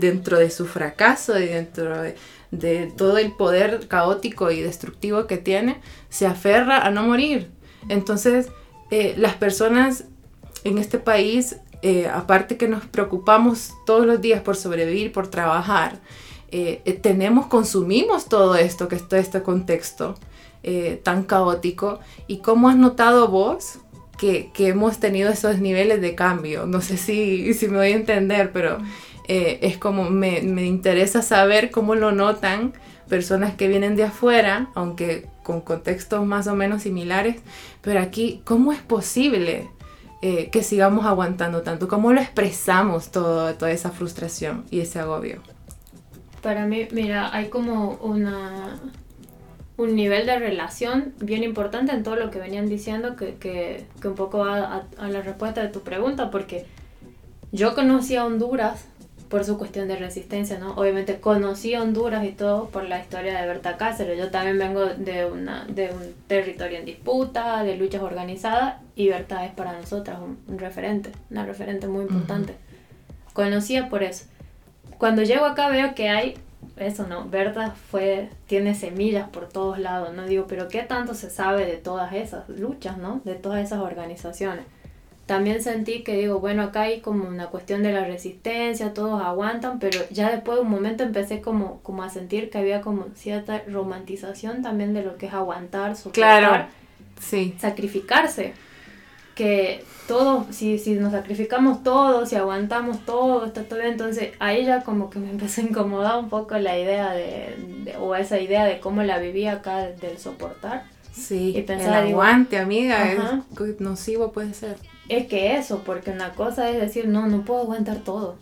[0.00, 2.16] dentro de su fracaso y dentro de,
[2.50, 7.50] de todo el poder caótico y destructivo que tiene, se aferra a no morir.
[7.88, 8.48] Entonces,
[8.90, 10.04] eh, las personas
[10.64, 16.00] en este país, eh, aparte que nos preocupamos todos los días por sobrevivir, por trabajar,
[16.50, 20.16] eh, eh tenemos, consumimos todo esto, que es todo este contexto
[20.62, 22.00] eh, tan caótico.
[22.26, 23.78] ¿Y cómo has notado vos
[24.16, 26.66] que, que, hemos tenido esos niveles de cambio?
[26.66, 28.78] No sé si, si me voy a entender, pero
[29.30, 32.72] es como me, me, interesa saber cómo lo notan
[33.10, 37.36] personas que vienen de afuera, aunque con contextos más o menos similares,
[37.82, 39.68] pero aquí, ¿cómo es posible
[40.22, 41.88] eh, que sigamos aguantando tanto?
[41.88, 45.40] ¿Cómo lo expresamos todo, toda esa frustración y ese agobio?
[46.42, 48.78] Para mí, mira, hay como una,
[49.76, 54.08] un nivel de relación bien importante en todo lo que venían diciendo, que, que, que
[54.08, 56.66] un poco a, a la respuesta de tu pregunta, porque
[57.52, 58.86] yo conocí a Honduras
[59.28, 60.74] por su cuestión de resistencia, ¿no?
[60.74, 64.18] Obviamente conocí Honduras y todo por la historia de Berta Cáceres.
[64.18, 69.44] Yo también vengo de, una, de un territorio en disputa, de luchas organizadas, y Berta
[69.44, 72.52] es para nosotras un, un referente, una referente muy importante.
[72.52, 73.32] Uh -huh.
[73.34, 74.24] Conocía por eso.
[74.96, 76.34] Cuando llego acá veo que hay
[76.76, 77.28] eso, ¿no?
[77.28, 80.26] Berta fue, tiene semillas por todos lados, ¿no?
[80.26, 83.20] Digo, pero ¿qué tanto se sabe de todas esas luchas, ¿no?
[83.24, 84.64] De todas esas organizaciones
[85.28, 89.78] también sentí que digo, bueno, acá hay como una cuestión de la resistencia, todos aguantan,
[89.78, 93.62] pero ya después de un momento empecé como, como a sentir que había como cierta
[93.68, 96.66] romantización también de lo que es aguantar, soportar, claro.
[97.20, 97.54] sí.
[97.58, 98.54] sacrificarse.
[99.34, 104.64] Que todos, si, si nos sacrificamos todos, si aguantamos todo, está todo bien, entonces ahí
[104.64, 108.40] ya como que me empezó a incomodar un poco la idea de, de o esa
[108.40, 110.84] idea de cómo la vivía acá del soportar.
[111.12, 116.10] Sí, y pensaba, el aguante, digo, amiga, es nocivo puede ser es que eso, porque
[116.10, 118.36] una cosa es decir, no, no puedo aguantar todo.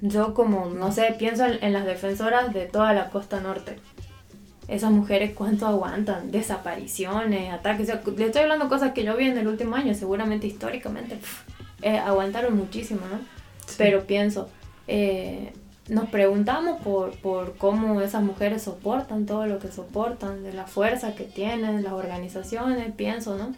[0.00, 3.78] Yo como, no sé, pienso en, en, las defensoras de toda la costa norte.
[4.68, 7.88] Esas mujeres cuánto aguantan, desapariciones, ataques.
[8.16, 11.16] Le estoy hablando de cosas que yo vi en el último año, seguramente históricamente.
[11.16, 11.42] Pff,
[11.82, 13.18] eh, aguantaron muchísimo, ¿no?
[13.66, 13.74] Sí.
[13.78, 14.48] Pero pienso,
[14.86, 15.52] eh,
[15.88, 21.14] nos preguntamos por, por cómo esas mujeres soportan todo lo que soportan, de la fuerza
[21.14, 23.54] que tienen, las organizaciones, pienso, ¿no?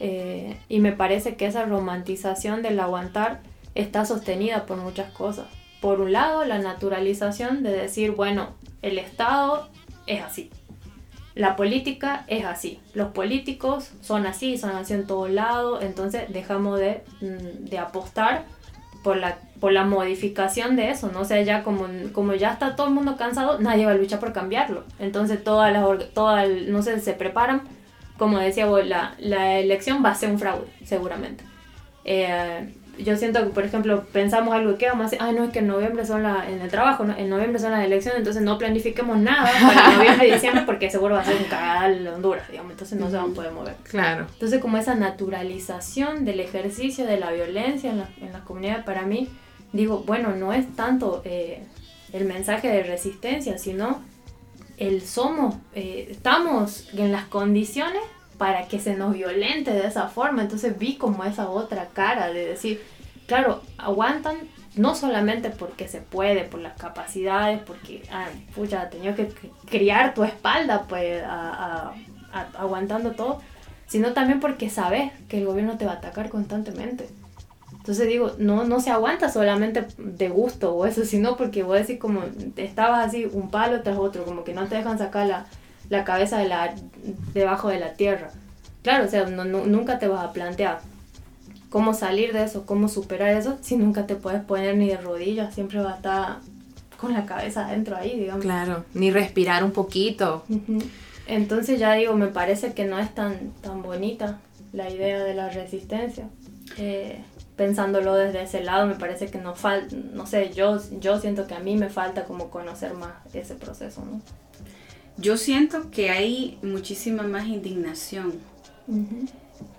[0.00, 3.40] Eh, y me parece que esa romantización del aguantar
[3.74, 5.46] está sostenida por muchas cosas.
[5.80, 8.50] Por un lado, la naturalización de decir, bueno,
[8.82, 9.68] el Estado
[10.06, 10.50] es así.
[11.34, 12.80] La política es así.
[12.94, 15.82] Los políticos son así, son así en todos lados.
[15.82, 18.44] Entonces dejamos de, mm, de apostar
[19.02, 21.10] por la, por la modificación de eso.
[21.12, 21.20] ¿no?
[21.20, 24.20] O sea, ya como, como ya está todo el mundo cansado, nadie va a luchar
[24.20, 24.84] por cambiarlo.
[24.98, 27.62] Entonces todas las, todas, no sé, se preparan
[28.18, 31.44] como decía vos, la, la elección va a ser un fraude, seguramente.
[32.04, 35.50] Eh, yo siento que, por ejemplo, pensamos algo que vamos a hacer, ah, no, es
[35.50, 37.16] que en noviembre son la, en el trabajo, ¿no?
[37.16, 41.16] en noviembre son las elecciones, entonces no planifiquemos nada para noviembre y diciembre porque seguro
[41.16, 43.74] va a ser un cagal Honduras, digamos, entonces no se van a poder mover.
[43.82, 44.26] Claro.
[44.32, 49.02] Entonces, como esa naturalización del ejercicio de la violencia en, la, en las comunidades, para
[49.02, 49.28] mí,
[49.72, 51.64] digo, bueno, no es tanto eh,
[52.12, 54.02] el mensaje de resistencia, sino
[54.76, 58.02] el somos, eh, estamos en las condiciones
[58.38, 60.42] para que se nos violente de esa forma.
[60.42, 62.82] Entonces vi como esa otra cara de decir,
[63.26, 64.36] claro, aguantan
[64.76, 69.28] no solamente porque se puede, por las capacidades, porque, ah, pucha, ha tenido que
[69.66, 71.92] criar tu espalda, pues, a,
[72.32, 73.40] a, aguantando todo,
[73.86, 77.08] sino también porque sabes que el gobierno te va a atacar constantemente.
[77.84, 81.98] Entonces digo, no, no se aguanta solamente de gusto o eso, sino porque vos decís
[81.98, 82.22] como
[82.56, 85.44] estabas así un palo tras otro, como que no te dejan sacar la,
[85.90, 86.74] la cabeza de la,
[87.34, 88.30] debajo de la tierra.
[88.82, 90.80] Claro, o sea, no, no, nunca te vas a plantear
[91.68, 95.54] cómo salir de eso, cómo superar eso, si nunca te puedes poner ni de rodillas,
[95.54, 96.36] siempre va a estar
[96.98, 98.42] con la cabeza adentro ahí, digamos.
[98.42, 100.42] Claro, ni respirar un poquito.
[100.48, 100.84] Uh -huh.
[101.26, 104.38] Entonces ya digo, me parece que no es tan, tan bonita
[104.72, 106.30] la idea de la resistencia.
[106.78, 107.22] Eh,
[107.56, 111.54] pensándolo desde ese lado, me parece que no falta, no sé, yo, yo siento que
[111.54, 114.20] a mí me falta como conocer más ese proceso, ¿no?
[115.16, 118.34] Yo siento que hay muchísima más indignación.
[118.88, 119.28] Uh -huh.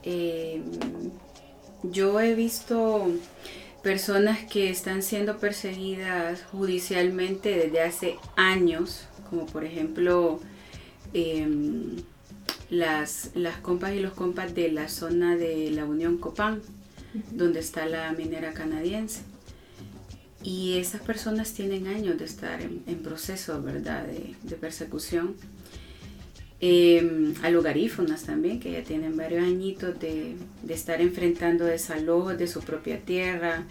[0.04, 0.62] eh,
[1.84, 3.08] yo he visto
[3.84, 10.40] personas que están siendo perseguidas judicialmente desde hace años, como por ejemplo
[11.14, 11.48] eh,
[12.70, 16.62] las, las compas y los compas de la zona de la Unión Copán
[17.32, 19.22] donde está la minera canadiense.
[20.44, 25.36] y esas personas tienen años de estar en, proceso, ¿verdad?, de, persecución.
[26.62, 30.36] Eh, a los garífonas también, que ya tienen varios añitos de,
[30.70, 33.66] estar enfrentando desalojos de su propia tierra,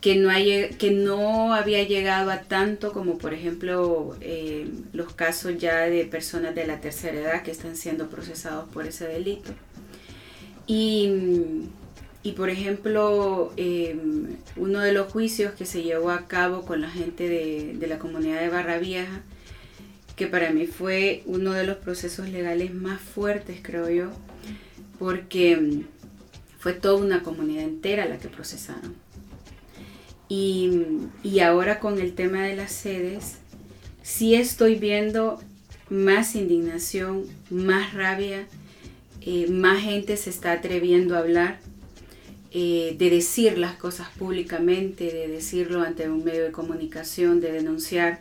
[0.00, 0.30] que no,
[0.78, 6.54] que no había llegado a tanto como por ejemplo eh, los casos ya de personas
[6.54, 9.52] de la tercera edad que están siendo procesados por ese delito.
[10.66, 11.64] Y
[12.26, 16.90] y por ejemplo, em, uno de los juicios que se llevó a cabo con la
[16.90, 19.22] gente de, la comunidad de Barra Vieja,
[20.16, 24.10] que para mí fue uno de los procesos legales más fuertes, creo yo,
[24.98, 25.84] porque em,
[26.58, 28.96] fue toda una comunidad entera la que procesaron.
[30.28, 33.36] Y, ahora con el tema de las sedes,
[34.02, 35.38] sí estoy viendo
[35.90, 38.48] más indignación, más rabia,
[39.20, 41.65] eh, más gente se está atreviendo a hablar
[42.52, 48.20] eh, de decir las cosas públicamente, de decirlo ante un medio de comunicación, de denunciar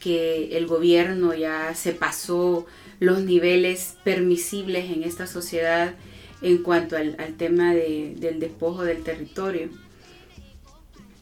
[0.00, 2.66] que el gobierno ya se pasó
[3.00, 5.94] los niveles permisibles en esta sociedad
[6.40, 9.68] en cuanto al, tema del despojo del territorio.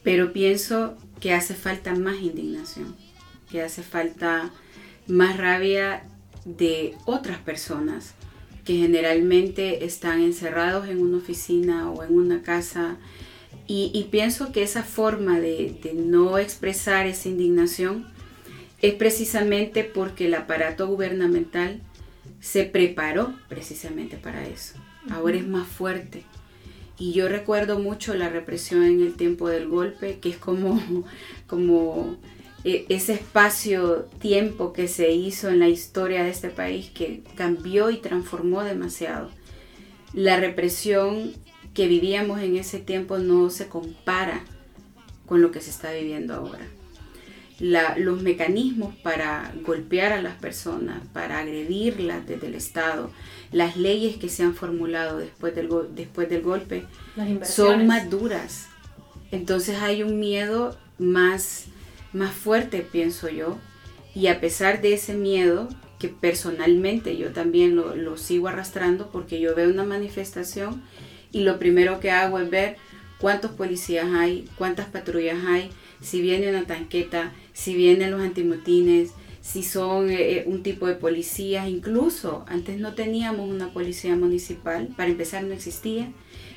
[0.03, 2.95] Pero pienso que hace falta más indignación,
[3.51, 4.51] que hace falta
[5.07, 6.05] más rabia
[6.45, 8.15] de otras personas
[8.67, 12.99] que generalmente están encerrados en una oficina o en una casa.
[13.69, 18.07] Y, pienso que esa forma de, no expresar esa indignación
[18.83, 21.81] es precisamente porque el aparato gubernamental
[22.41, 24.75] se preparó precisamente para eso.
[25.11, 26.25] Ahora es más fuerte.
[26.99, 31.05] Y yo recuerdo mucho la represión en el tiempo del golpe, que es como,
[31.47, 32.19] como
[32.67, 38.65] ese espacio-tiempo que se hizo en la historia de este país que cambió y transformó
[38.65, 39.31] demasiado.
[40.13, 41.33] La represión
[41.75, 44.43] que vivíamos en ese tiempo no se compara
[45.27, 46.67] con lo que se está viviendo ahora.
[47.61, 53.13] los mecanismos para golpear a las personas, para agredirlas desde el Estado,
[53.53, 56.85] las leyes que se han formulado después del, después del golpe
[57.45, 58.67] son más duras.
[59.31, 61.67] Entonces hay un miedo más
[62.17, 63.59] más fuerte, pienso yo.
[64.15, 69.55] Y a pesar de ese miedo, que personalmente yo también lo, sigo arrastrando porque yo
[69.55, 70.83] veo una manifestación
[71.33, 72.77] y lo primero que hago es ver
[73.19, 75.71] cuántos policías hay, cuántas patrullas hay,
[76.03, 80.97] si viene una tanqueta, si vienen los antimotines, si son eh, eh, un tipo de
[80.97, 86.13] policía, incluso antes no teníamos una policía municipal, para empezar no existía,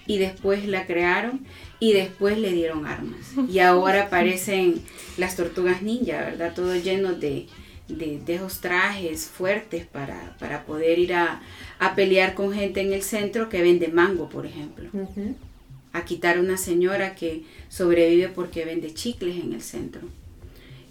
[0.09, 1.41] y después la crearon
[1.79, 3.19] y después le dieron armas.
[3.47, 4.81] Y ahora aparecen
[5.17, 6.51] las tortugas ninja, ¿verdad?
[6.55, 7.45] Todo lleno de,
[7.87, 11.43] de, esos trajes fuertes para, para poder ir a,
[11.77, 14.89] a, pelear con gente en el centro que vende mango, por ejemplo.
[15.93, 20.01] A quitar a una señora que sobrevive porque vende chicles en el centro.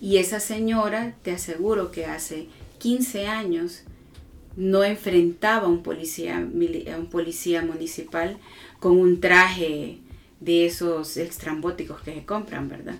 [0.00, 2.46] Y esa señora, te aseguro que hace
[2.78, 3.82] 15 años
[4.58, 8.38] no enfrentaba a un policía, a un policía municipal
[8.80, 9.98] con un traje
[10.40, 12.96] de esos extrambóticos que se compran, ¿verdad?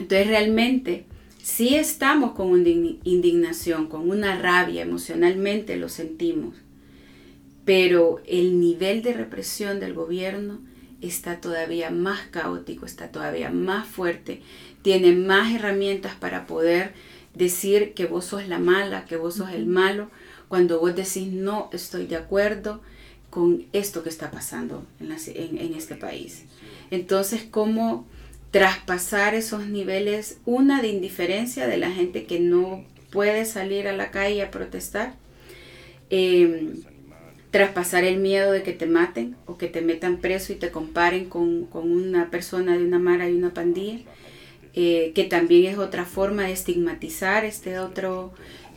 [0.00, 1.04] Entonces realmente
[1.40, 6.56] sí estamos con una indignación, con una rabia, emocionalmente lo sentimos,
[7.64, 10.58] pero el nivel de represión del gobierno
[11.00, 14.42] está todavía más caótico, está todavía más fuerte,
[14.82, 16.94] tiene más herramientas para poder
[17.34, 20.10] decir que vos sos la mala, que vos sos el malo,
[20.48, 22.80] cuando vos decís no estoy de acuerdo,
[23.30, 26.44] con esto que está pasando en, este país.
[26.90, 28.06] Entonces, ¿cómo
[28.50, 34.10] traspasar esos niveles, una de indiferencia de la gente que no puede salir a la
[34.10, 35.14] calle a protestar?
[36.10, 36.82] Em,
[37.50, 41.26] traspasar el miedo de que te maten o que te metan preso y te comparen
[41.26, 44.00] con, una persona de una mara y una pandilla,
[44.74, 48.32] eh, que también es otra forma de estigmatizar este otro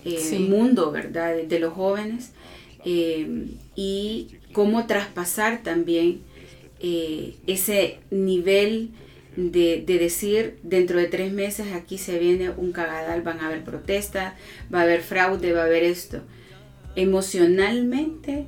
[0.06, 2.32] eh, mundo, ¿verdad?, de, los jóvenes.
[2.84, 6.22] Em, y cómo traspasar también
[6.80, 8.89] eh, ese nivel
[9.36, 14.34] de, decir dentro de tres meses aquí se viene un cagadal, van a haber protestas,
[14.74, 16.22] va a haber fraude, va a haber esto.
[16.95, 18.47] Emocionalmente,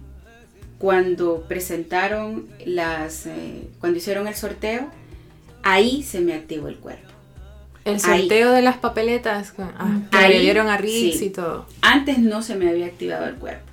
[0.80, 4.90] cuando presentaron las, eh, cuando hicieron el sorteo,
[5.62, 7.13] ahí se me activó el cuerpo.
[7.86, 11.68] El sorteo de las papeletas ah, que le dieron a Rix y todo.
[11.82, 13.72] Antes no se me había activado el cuerpo.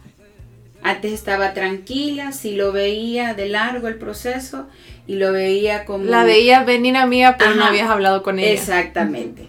[0.83, 4.67] Antes estaba tranquila, si lo veía de largo el proceso
[5.07, 6.05] y lo veía como...
[6.05, 8.53] La veía venir a mí, pero no habías hablado con ella.
[8.53, 9.47] Exactamente.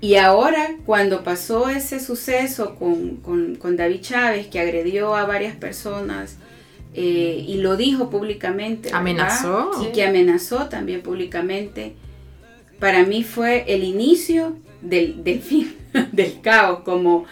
[0.00, 6.38] Y ahora, cuando pasó ese suceso con, David Chávez, que agredió a varias personas
[6.94, 8.90] eh, y lo dijo públicamente.
[8.92, 9.70] Amenazó.
[9.82, 11.96] Y que amenazó también públicamente.
[12.80, 15.74] Para mí fue el inicio del, del fin,
[16.12, 17.26] del caos, como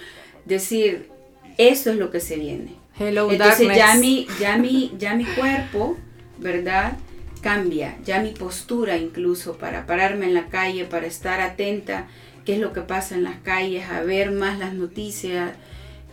[0.44, 1.09] decir,
[1.57, 2.74] eso es lo que se viene.
[2.99, 3.76] Hello, Entonces darkness.
[3.78, 5.96] ya mi, ya, mi, ya mi cuerpo,
[6.38, 6.99] ¿verdad?
[7.40, 12.09] Cambia, ya mi postura incluso para pararme en la calle, para estar atenta
[12.44, 15.53] qué es lo que pasa en las calles, a ver más las noticias,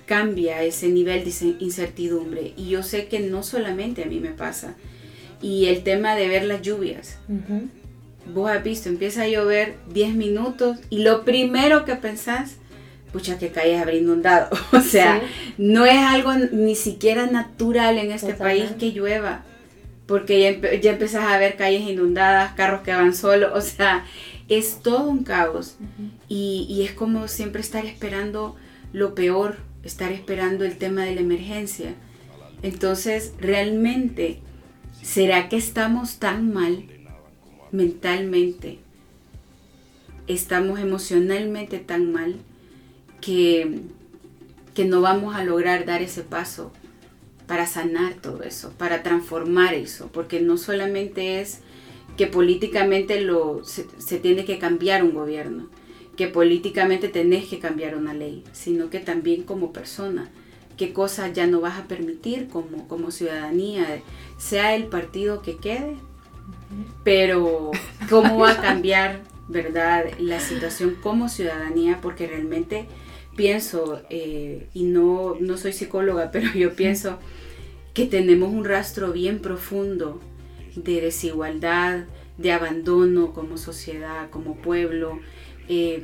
[0.05, 2.53] cambia ese nivel de ince- incertidumbre.
[2.55, 4.75] Y yo sé que no solamente a mí me pasa.
[5.41, 7.17] Y el tema de ver las lluvias.
[8.33, 12.55] Vos has visto, empieza a llover 10 minutos y lo primero que pensás,
[13.13, 14.49] pucha, que calles habrá inundado.
[14.73, 15.21] O sea,
[15.57, 19.43] no es algo ni siquiera natural en este país que llueva.
[20.07, 23.51] Porque ya, empe- ya empezás a ver calles inundadas, carros que van solos.
[23.55, 24.05] O sea,
[24.49, 25.77] es todo un caos.
[26.27, 28.55] y, y es como siempre estar esperando
[28.93, 31.93] lo peor, estar esperando el tema de la emergencia.
[32.63, 34.39] Entonces, realmente,
[35.01, 36.83] ¿será que estamos tan mal
[37.75, 38.79] mentalmente?
[40.27, 42.35] ¿Estamos emocionalmente tan mal
[43.21, 43.81] que,
[44.73, 46.71] que no vamos a lograr dar ese paso
[47.47, 50.09] para sanar todo eso, para transformar eso?
[50.11, 51.59] Porque no solamente es
[52.17, 53.83] que políticamente lo, se,
[54.19, 55.69] tiene que cambiar un gobierno,
[56.15, 60.29] que políticamente tenés que cambiar una ley, sino que también como persona,
[60.77, 64.01] qué cosas ya no vas a permitir como, como ciudadanía,
[64.37, 65.97] sea el partido que quede,
[67.03, 67.71] pero
[68.09, 72.87] cómo va a cambiar, ¿verdad?, la situación como ciudadanía, porque realmente
[73.35, 77.19] pienso, eh, y no, no soy psicóloga, pero yo pienso
[77.93, 80.19] que tenemos un rastro bien profundo
[80.75, 82.05] de desigualdad,
[82.37, 85.19] de abandono como sociedad, como pueblo,
[85.69, 86.01] eh,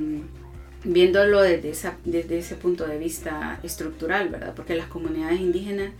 [0.83, 4.53] viéndolo desde, esa, desde ese punto de vista estructural, ¿verdad?
[4.55, 5.91] Porque las comunidades indígenas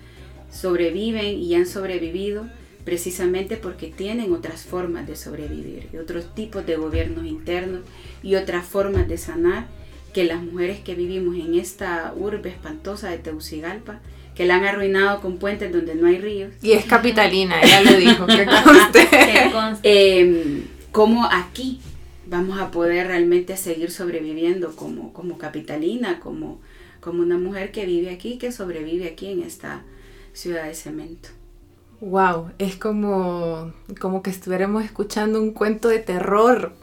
[0.49, 2.45] sobreviven y han sobrevivido
[2.83, 7.81] precisamente porque tienen otras formas de sobrevivir, y otros tipos de gobiernos internos
[8.23, 9.67] y otras formas de sanar
[10.13, 13.99] que las mujeres que vivimos en esta urbe espantosa de Tegucigalpa,
[14.35, 17.97] que la han arruinado con puentes donde no hay ríos, Y es capitalina, ya lo
[17.97, 19.07] dijo, que conste.
[19.09, 19.81] Que conste.
[19.83, 21.79] eh, cómo aquí
[22.25, 26.59] vamos a poder realmente seguir sobreviviendo como, como capitalina, como,
[26.99, 29.83] como una mujer que vive aquí, que sobrevive aquí en esta
[30.33, 31.29] ciudad de cemento.
[32.01, 36.73] Wow, es como, como que estuviéramos escuchando un cuento de terror.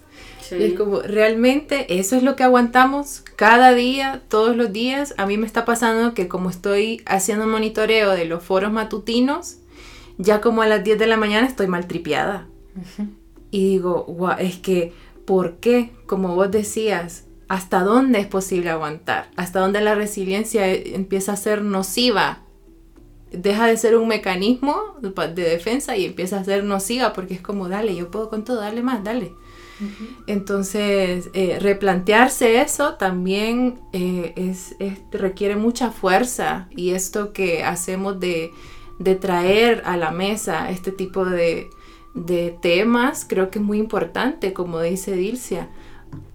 [0.40, 0.54] Sí.
[0.56, 5.14] Y Es como, realmente eso es lo que aguantamos cada día, todos los días.
[5.18, 9.58] A mí me está pasando que como estoy haciendo monitoreo de los foros matutinos,
[10.18, 12.46] ya como a las 10 de la mañana estoy maltripiada.
[13.50, 14.92] Y digo, "Guau, es que,
[15.24, 15.90] ¿por qué?
[16.06, 19.30] Como vos decías, ¿hasta dónde es posible aguantar?
[19.36, 22.42] ¿Hasta dónde la resiliencia eh, empieza a ser nociva?
[23.32, 27.68] Deja de ser un mecanismo de defensa y empieza a ser nociva porque es como,
[27.68, 29.32] dale, yo puedo con todo, dale más, dale.
[30.26, 38.20] Entonces, eh, replantearse eso también eh, es, es- requiere mucha fuerza y esto que hacemos
[38.20, 38.50] de,
[38.98, 41.70] de traer a la mesa este tipo de,
[42.14, 45.68] de temas creo que es muy importante, como dice Dilcia.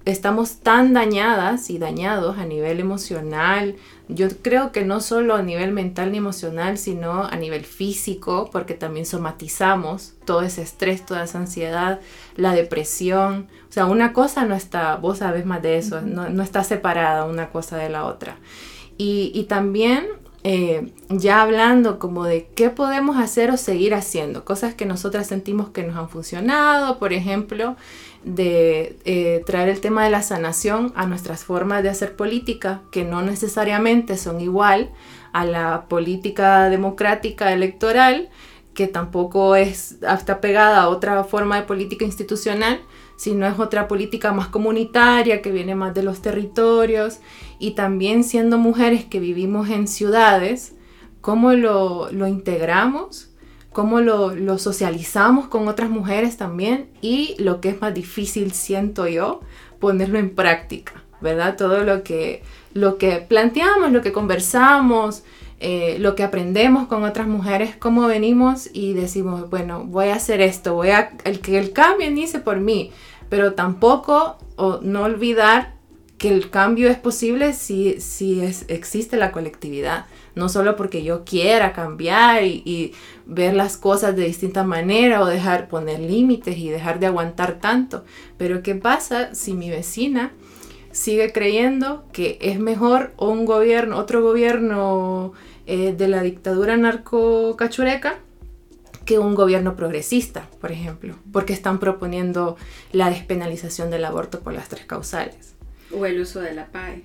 [0.06, 3.76] Estamos tan dañadas y dañados a nivel emocional,
[4.10, 8.74] yo creo que no solo a nivel mental ni emocional, sino a nivel físico, porque
[8.74, 12.01] también somatizamos todo ese estrés, toda esa ansiedad,
[12.36, 13.47] la depresión.
[13.70, 17.26] O sea, una cosa no está, vos sabes más de eso, no, no está separada
[17.26, 18.38] una cosa de la otra.
[18.97, 20.06] Y, y también
[20.45, 25.70] eh, ya hablando como de qué podemos hacer o seguir haciendo, cosas que nosotras sentimos
[25.70, 27.78] que nos han funcionado, por ejemplo,
[28.24, 33.03] de eh, traer el tema de la sanación a nuestras formas de hacer política, que
[33.03, 34.91] no necesariamente son igual
[35.34, 38.30] a la política democrática electoral,
[38.74, 42.82] que tampoco es, está pegada a otra forma de política institucional,
[43.15, 47.19] sino es otra política más comunitaria que viene más de los territorios.
[47.59, 50.76] Y también siendo mujeres que vivimos en ciudades,
[51.21, 53.32] cómo lo, lo integramos,
[53.74, 59.07] cómo lo, lo socializamos con otras mujeres también y lo que es más difícil, siento
[59.07, 59.41] yo,
[59.80, 61.57] ponerlo en práctica, ¿verdad?
[61.57, 62.43] Todo lo que,
[62.74, 65.24] lo que planteamos, lo que conversamos,
[65.59, 70.41] eh, lo que aprendemos con otras mujeres, cómo venimos y decimos, bueno, voy a hacer
[70.41, 72.91] esto, voy a el que el cambio inicie por mí,
[73.30, 75.76] pero tampoco o no olvidar
[76.17, 80.05] que el cambio es posible si, si es, existe la colectividad,
[80.36, 82.93] no solo porque yo quiera cambiar y, y
[83.25, 88.03] ver las cosas de distinta manera o dejar poner límites y dejar de aguantar tanto,
[88.38, 90.31] pero ¿qué pasa si mi vecina
[90.93, 95.34] sigue creyendo que es mejor un gobierno, otro gobierno
[95.65, 98.19] eh, de la dictadura narcocachureca
[99.03, 102.57] que un gobierno progresista, por ejemplo, porque están proponiendo
[102.91, 105.55] la despenalización del aborto por las tres causales.
[105.91, 107.03] O el uso de la PAE.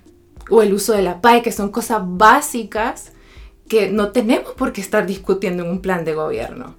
[0.50, 3.12] O el uso de la PAE, que son cosas básicas
[3.68, 6.76] que no tenemos por qué estar discutiendo en un plan de gobierno.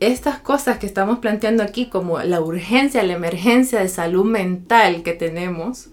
[0.00, 5.12] Estas cosas que estamos planteando aquí, como la urgencia, la emergencia de salud mental que
[5.12, 5.88] tenemos,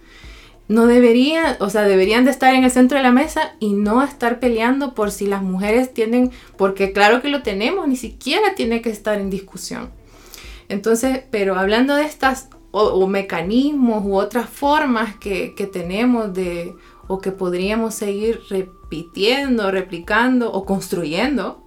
[0.68, 4.04] no deberían, o sea, deberían de estar en el centro de la mesa y no
[4.04, 8.82] estar peleando por si las mujeres tienen, porque claro que lo tenemos, ni siquiera tiene
[8.82, 9.90] que estar en discusión.
[10.70, 16.76] Entonces, pero hablando de estas o, mecanismos u otras formas que, que, tenemos de,
[17.08, 21.64] o que podríamos seguir repitiendo, replicando o construyendo,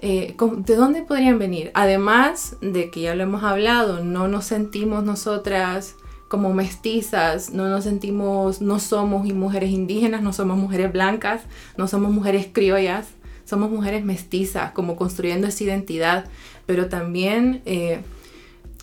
[0.00, 1.70] eh, ¿de dónde podrían venir?
[1.74, 5.96] Además de que ya lo hemos hablado, no nos sentimos nosotras
[6.28, 11.42] como mestizas, no nos sentimos, no somos mujeres indígenas, no somos mujeres blancas,
[11.76, 13.06] no somos mujeres criollas,
[13.44, 16.24] somos mujeres mestizas, como construyendo esa identidad,
[16.66, 18.00] pero también eh,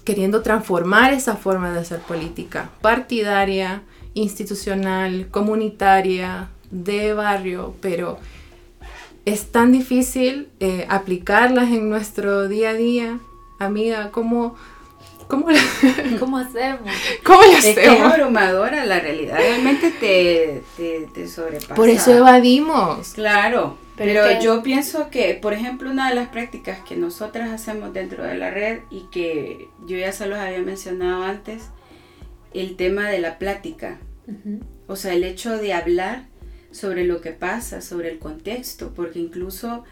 [0.06, 8.18] queriendo transformar esa forma de hacer política partidaria, institucional, comunitaria, de barrio, pero
[9.26, 13.20] es tan difícil eh, aplicarlas en nuestro día a día.
[13.60, 14.56] Amiga, ¿cómo,
[15.28, 15.48] cómo,
[16.20, 16.92] ¿Cómo hacemos?
[17.24, 17.66] ¿Cómo lo hacemos?
[17.66, 21.76] Es que es abrumadora la realidad, realmente te, te, te sobrepasa.
[21.76, 23.14] Por eso evadimos.
[23.14, 28.24] Claro, pero, yo pienso que, por ejemplo, una de las prácticas que nosotras hacemos dentro
[28.24, 31.70] de la red y que yo ya se los había mencionado antes,
[32.54, 34.00] el tema de la plática.
[34.88, 36.26] O sea, el hecho de hablar
[36.72, 39.84] sobre lo que pasa, sobre el contexto, porque incluso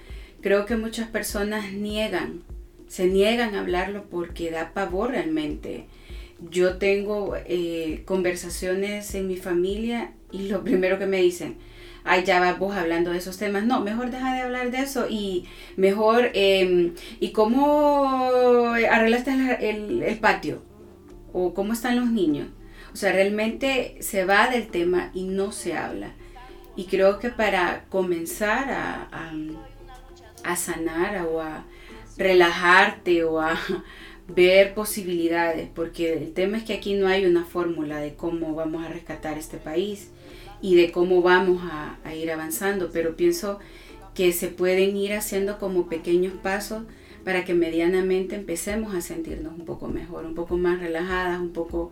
[0.41, 2.41] creo que muchas personas niegan,
[2.87, 5.85] se niegan a hablarlo porque da pavor realmente.
[6.49, 11.57] Yo tengo eh, conversaciones en mi familia y lo primero que me dicen,
[12.03, 13.63] ay, ya vas vos hablando de esos temas.
[13.63, 15.45] No, mejor deja de hablar de eso y
[15.77, 19.31] mejor, em, ¿y cómo arreglaste
[19.61, 20.63] el, el, patio?
[21.33, 22.47] ¿O cómo están los niños?
[22.93, 26.13] O sea, realmente se va del tema y no se habla.
[26.75, 29.33] Y creo que para comenzar a, a,
[30.43, 31.65] a sanar o a
[32.17, 33.57] relajarte o a
[34.27, 38.83] ver posibilidades, porque el tema es que aquí no hay una fórmula de cómo vamos
[38.85, 40.09] a rescatar este país
[40.61, 43.59] y de cómo vamos a, ir avanzando, pero pienso
[44.13, 46.83] que se pueden ir haciendo como pequeños pasos
[47.23, 51.91] para que medianamente empecemos a sentirnos un poco mejor, un poco más relajadas, un poco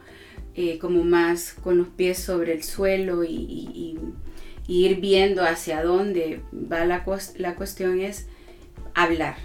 [0.56, 3.98] eh, como más con los pies sobre el suelo y,
[4.68, 7.04] ir viendo hacia dónde va la,
[7.38, 8.28] la cuestión es
[8.94, 9.36] hablar,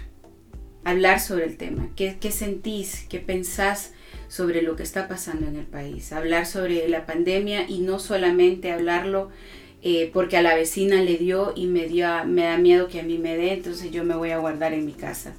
[0.83, 3.93] hablar sobre el tema, qué, qué sentís, qué pensás
[4.27, 8.71] sobre lo que está pasando en el país, hablar sobre la pandemia y no solamente
[8.71, 9.31] hablarlo
[9.87, 13.03] eh, porque a la vecina le dio y me, dio, me da miedo que a
[13.03, 15.35] mí me dé, entonces yo me voy a guardar en mi casa.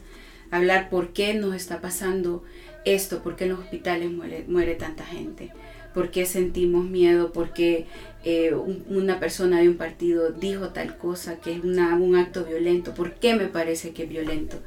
[0.56, 2.42] Hablar por qué nos está pasando
[2.86, 5.52] esto, por qué en los hospitales muere, tanta gente,
[5.92, 7.86] por qué sentimos miedo, por qué
[8.24, 13.14] eh, una persona de un partido dijo tal cosa que es un acto violento, por
[13.14, 14.58] qué me parece que es violento.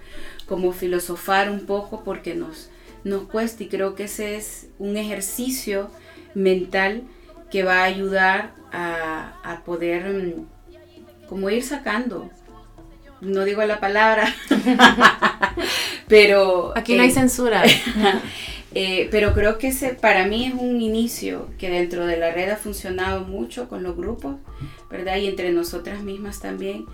[0.45, 2.69] Como filosofar un poco porque nos,
[3.31, 5.89] cuesta y creo que ese es un ejercicio
[6.35, 7.03] mental
[7.49, 12.29] que va a ayudar a, poder mm, como ir sacando
[13.22, 14.34] no digo la palabra,
[16.07, 16.74] pero...
[16.76, 17.63] Aquí no hay eh, censura.
[18.76, 22.51] Eh, pero creo que ese para mí es un inicio que dentro de la red
[22.51, 24.36] ha funcionado mucho con los grupos,
[24.91, 25.17] ¿verdad?
[25.17, 26.86] Y entre nosotras mismas también,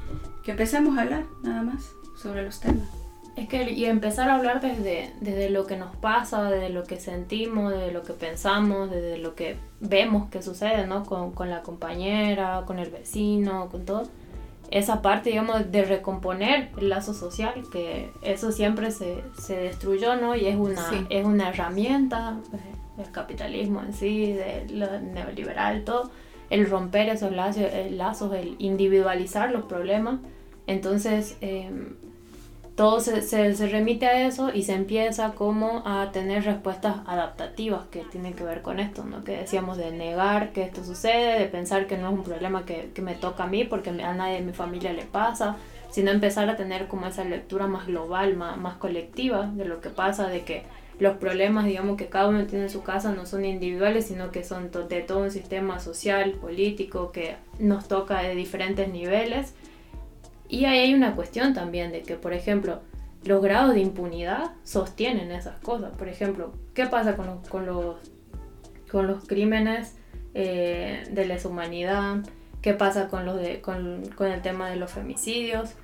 [0.43, 2.87] que empezamos a hablar nada más sobre los temas.
[3.35, 6.97] Es que y empezar a hablar desde, desde lo que nos pasa, desde lo que
[6.97, 11.03] sentimos, desde lo que pensamos, desde lo que vemos que sucede, ¿no?
[11.03, 14.07] Con, con la compañera, con el vecino, con todo.
[14.75, 20.35] Esa parte, digamos, de recomponer el lazo social, que eso siempre se, se destruyó, ¿no?
[20.35, 22.35] Y es una, es una herramienta
[22.97, 24.77] del capitalismo en sí, del
[25.13, 26.11] neoliberal, todo.
[26.49, 30.19] El romper esos lazos, el, lazos, el individualizar los problemas.
[30.67, 31.71] Entonces, eh,
[32.75, 38.01] todo se, se, remite a eso y se empieza como a tener respuestas adaptativas que
[38.01, 39.23] tienen que ver con esto, ¿no?
[39.23, 42.91] Que decíamos de negar que esto sucede, de pensar que no es un problema que,
[42.93, 45.55] que me toca a mí porque a nadie de mi familia le pasa,
[45.89, 49.89] sino empezar a tener como esa lectura más global, más, más colectiva de lo que
[49.89, 50.63] pasa, de que
[50.99, 54.43] los problemas, digamos, que cada uno tiene en su casa no son individuales, sino que
[54.43, 59.53] son de todo un sistema social, político, que nos toca de diferentes niveles
[60.47, 62.81] y ahí hay una cuestión también de que, por ejemplo,
[63.23, 65.91] los grados de impunidad sostienen esas cosas.
[65.97, 67.97] Por ejemplo, ¿qué pasa con los, con los,
[68.91, 69.95] con los crímenes
[70.33, 72.17] eh, de lesa humanidad?
[72.61, 75.75] ¿Qué pasa con, los de, con, con, el tema de los femicidios?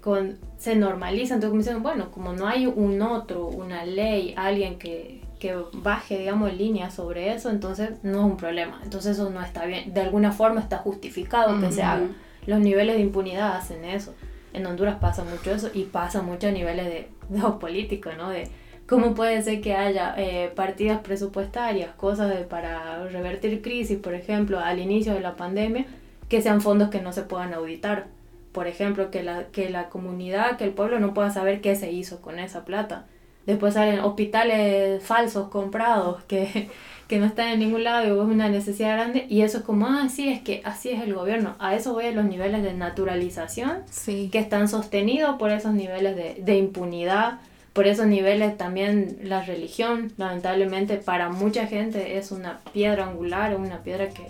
[0.00, 4.78] con, se normaliza, entonces como dicen, bueno, como no hay un otro, una ley, alguien
[4.78, 9.40] que, que baje, digamos, línea sobre eso, entonces no es un problema, entonces eso no
[9.40, 12.08] está bien, de alguna forma está justificado que se haga.
[12.46, 14.14] Los niveles de impunidad hacen eso.
[14.52, 18.30] En Honduras pasa mucho eso y pasa mucho a niveles de, de político, ¿no?
[18.30, 18.48] De,
[18.86, 24.78] ¿Cómo puede ser que haya eh, partidas presupuestarias, cosas para revertir crisis, por ejemplo, al
[24.78, 25.86] inicio de la pandemia,
[26.28, 28.08] que sean fondos que no se puedan auditar?
[28.52, 31.92] Por ejemplo, que la, que la comunidad, que el pueblo no pueda saber qué se
[31.92, 33.06] hizo con esa plata.
[33.46, 36.68] Después salen hospitales falsos comprados que,
[37.08, 39.26] que no están en ningún lado y es una necesidad grande.
[39.28, 41.54] Y eso es como, ah, sí, es que así es el gobierno.
[41.58, 44.28] A eso voy a los niveles de naturalización Sí.
[44.32, 47.40] que están sostenidos por esos niveles de, de impunidad,
[47.74, 53.78] por esos niveles también la religión, lamentablemente para mucha gente es una piedra angular, una
[53.82, 54.26] piedra que,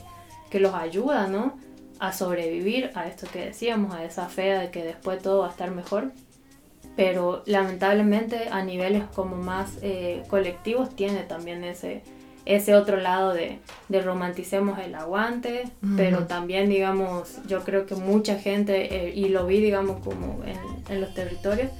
[0.50, 1.56] que los ayuda, ¿no?
[2.00, 5.50] A sobrevivir a esto que decíamos, a esa fe de que después todo va a
[5.50, 6.10] estar mejor.
[6.96, 12.02] Pero lamentablemente a niveles como más eh, colectivos tiene también ese,
[12.46, 15.64] ese otro lado de, de romanticemos el aguante,
[15.96, 20.58] pero también, digamos, yo creo que mucha gente, eh, y lo vi, digamos, como en,
[20.92, 21.70] en los territorios,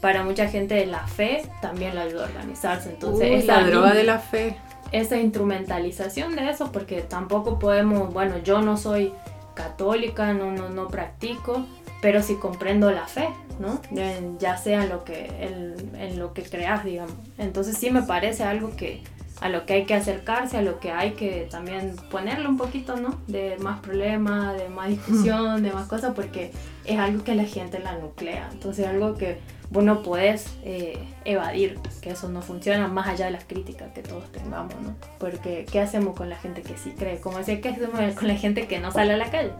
[0.00, 2.90] para mucha gente la fe también la ayuda a organizarse.
[2.90, 4.56] Entonces, esa la droga de la fe.
[4.92, 9.12] esa instrumentalización de eso, porque tampoco podemos, bueno, yo no soy
[9.54, 11.66] católica, no, no, no practico,
[12.00, 13.28] pero sí comprendo la fe,
[13.58, 13.80] ¿no?
[13.90, 17.12] En- ya sea en lo que, en, en lo que creas, digamos.
[17.38, 19.02] Entonces sí me parece algo que
[19.40, 22.96] a lo que hay que acercarse, a lo que hay que también ponerle un poquito,
[22.96, 23.20] ¿no?
[23.26, 26.50] De más problemas, de más discusión, de más cosas, porque
[26.84, 28.48] es algo que la gente la nuclea.
[28.52, 29.38] Entonces algo que
[29.70, 34.02] vos no podés eh, evadir, que eso no funciona más allá de las críticas que
[34.02, 34.94] todos tengamos, ¿no?
[35.18, 37.20] Porque ¿qué hacemos con la gente que sí cree?
[37.20, 39.52] Como decía, ¿qué hacemos con la gente que no sale a la calle?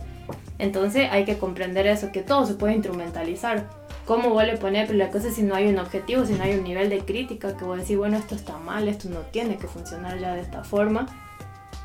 [0.59, 3.69] Entonces hay que comprender eso, que todo se puede instrumentalizar.
[4.09, 4.87] ¿Cómo vos le poner?
[4.87, 7.01] Pero la cosa es si no hay un objetivo, si no hay un nivel de
[7.01, 10.41] crítica, que vos decís, bueno, esto está mal, esto no tiene que funcionar ya de
[10.41, 11.05] esta forma.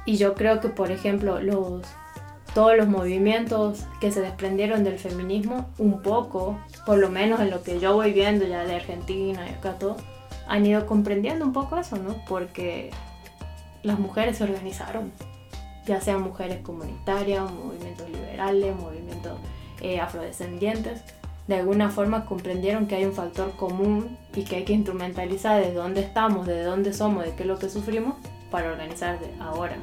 [0.06, 1.82] Y yo creo que, por ejemplo, los,
[2.54, 7.62] todos los movimientos que se desprendieron del feminismo, un poco, por lo menos en lo
[7.62, 9.98] que yo voy viendo ya de Argentina y acá todo,
[10.48, 12.16] han ido comprendiendo un poco eso, ¿no?
[12.30, 12.92] Porque
[13.82, 15.12] las mujeres se organizaron,
[15.86, 19.38] ya sean mujeres comunitarias, movimientos liberales, movimientos
[19.82, 21.02] eh, afrodescendientes,
[21.48, 25.74] de alguna forma comprendieron que hay un factor común y que hay que instrumentalizar de
[25.74, 28.16] dónde estamos, de dónde somos, de qué es lo que sufrimos,
[28.50, 29.76] para organizar de ahora.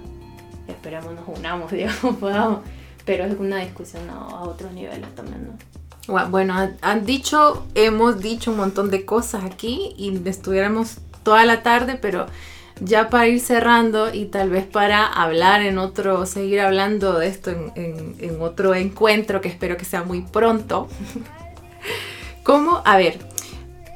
[0.68, 2.61] Esperemos nos unamos, digamos, podamos.
[3.04, 5.80] Pero es una discusión a, a otros niveles también, ¿no?
[6.28, 11.98] Bueno, han, dicho, hemos dicho un montón de cosas aquí y estuviéramos toda la tarde,
[12.00, 12.26] pero
[12.80, 17.52] ya para ir cerrando y tal vez para hablar en otro, seguir hablando de esto
[17.76, 20.88] en otro encuentro que espero que sea muy pronto.
[22.43, 22.82] ¿Cómo?
[22.84, 23.18] A ver,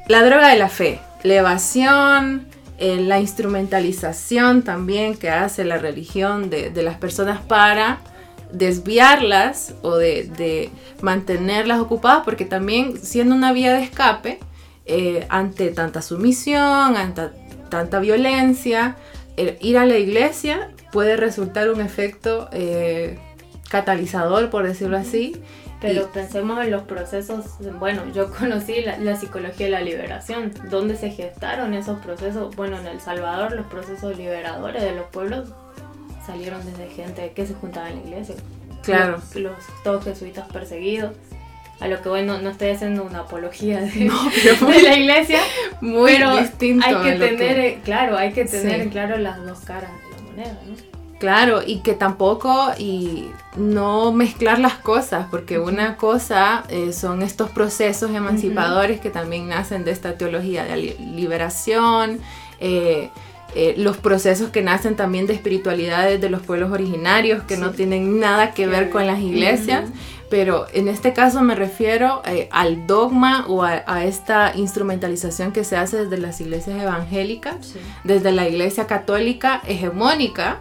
[0.07, 6.49] la droga de la fe, la evasión, eh, la instrumentalización también que hace la religión
[6.49, 7.99] de, las personas para
[8.51, 10.69] desviarlas o de,
[11.01, 14.39] mantenerlas ocupadas, porque también siendo una vía de escape
[14.85, 17.29] eh, ante tanta sumisión, ante
[17.69, 18.95] tanta violencia,
[19.59, 23.19] ir a la iglesia puede resultar un efecto eh,
[23.69, 25.35] catalizador, por decirlo así.
[25.81, 27.45] Pero Y- pensemos en los procesos,
[27.79, 32.79] bueno, yo conocí la, la psicología de la liberación, donde se gestaron esos procesos, bueno,
[32.79, 35.49] en El Salvador los procesos liberadores de los pueblos
[36.25, 38.35] salieron desde gente que se juntaba en la iglesia.
[38.83, 39.13] Claro.
[39.13, 39.53] Los, los
[39.83, 41.11] todos jesuitas perseguidos.
[41.81, 44.09] A lo que bueno, no estoy haciendo una apología de,
[44.59, 45.39] pero de la iglesia,
[45.81, 46.85] Muy pero distinto.
[46.87, 48.89] hay que tener, claro, hay que tener Sí.
[48.89, 50.94] claro las dos caras de la moneda, ¿no?
[51.19, 57.49] Claro, y que tampoco y no mezclar las cosas, porque una cosa eh, son estos
[57.51, 62.19] procesos emancipadores que también nacen de esta teología de li- liberación,
[62.59, 63.09] eh,
[63.55, 68.19] eh, los procesos que nacen también de espiritualidades de los pueblos originarios que no tienen
[68.19, 69.85] nada que ver con las iglesias,
[70.29, 75.63] pero en este caso me refiero eh, al dogma o a, a esta instrumentalización que
[75.63, 77.79] se hace desde las iglesias evangélicas Sí.
[78.03, 80.57] desde la iglesia católica hegemónica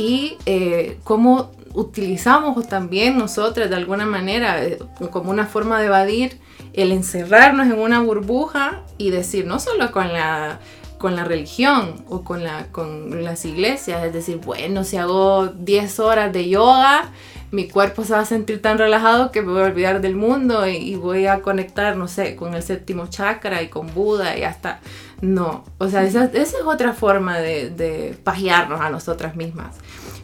[0.00, 4.78] y eh, cómo utilizamos también nosotras de alguna manera eh,
[5.12, 6.40] como una forma de evadir
[6.72, 10.58] el encerrarnos en una burbuja y decir no solo con la
[10.96, 15.98] con la religión o con, la, con las iglesias, es decir, bueno, si hago 10
[15.98, 17.10] horas de yoga,
[17.50, 20.68] mi cuerpo se va a sentir tan relajado que me voy a olvidar del mundo
[20.68, 24.42] y, y voy a conectar, no sé, con el séptimo chakra y con Buda y
[24.42, 24.80] hasta...
[25.22, 29.76] No, o sea, esa, esa es otra forma de, de pajearnos a nosotras mismas.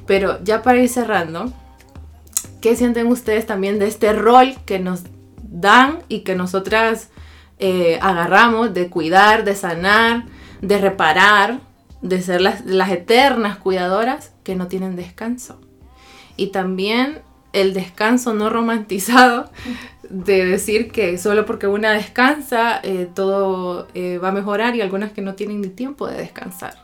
[0.06, 1.52] Pero ya para ir cerrando,
[2.60, 5.02] ¿qué sienten ustedes también de este rol que nos
[5.42, 7.10] dan y que nosotras
[7.58, 10.24] eh, agarramos de cuidar, de sanar,
[10.60, 11.60] de reparar,
[12.02, 15.60] de ser las, eternas cuidadoras que no tienen descanso.
[16.36, 17.20] Y también
[17.52, 19.50] el descanso no romantizado
[20.10, 25.12] de decir que solo porque una descansa eh, todo eh, va a mejorar y algunas
[25.12, 26.74] que no tienen ni tiempo de descansar.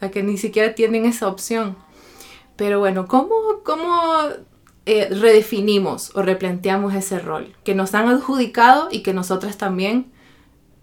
[0.00, 1.76] O que ni siquiera tienen esa opción.
[2.58, 3.34] Pero bueno, ¿cómo,
[3.64, 4.20] cómo
[4.84, 10.10] eh, redefinimos o replanteamos ese rol que nos han adjudicado y que nosotras también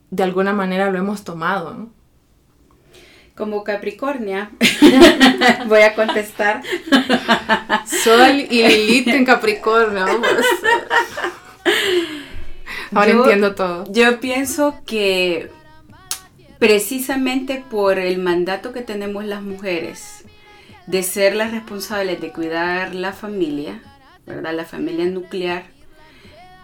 [0.09, 1.73] de alguna manera lo hemos tomado?
[1.75, 1.89] ¿no?
[3.35, 4.51] Como Capricornia,
[5.67, 6.61] voy a contestar.
[7.85, 10.05] Sol y Lilith en Capricornio.
[12.93, 13.83] Ahora Yo- entiendo todo.
[13.91, 15.49] Yo pienso que
[16.59, 20.23] precisamente por el mandato que tenemos las mujeres
[20.87, 23.81] de ser las responsables de cuidar la familia,
[24.25, 24.53] ¿verdad?
[24.53, 25.65] La familia nuclear,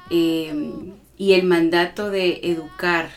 [0.09, 0.73] eh,
[1.17, 3.09] y el mandato de educar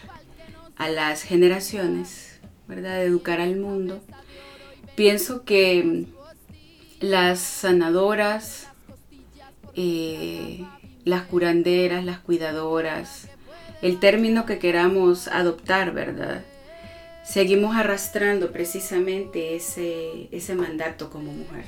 [0.76, 2.38] a las generaciones,
[2.68, 2.98] ¿verdad?
[2.98, 4.02] De educar al mundo.
[4.94, 6.07] Pienso que
[7.00, 8.68] las sanadoras,
[9.74, 10.64] eh,
[11.05, 13.28] las curanderas, las cuidadoras,
[13.82, 16.44] el término que queramos adoptar, ¿verdad?
[17.25, 21.64] Seguimos arrastrando precisamente ese, ese mandato como mujer.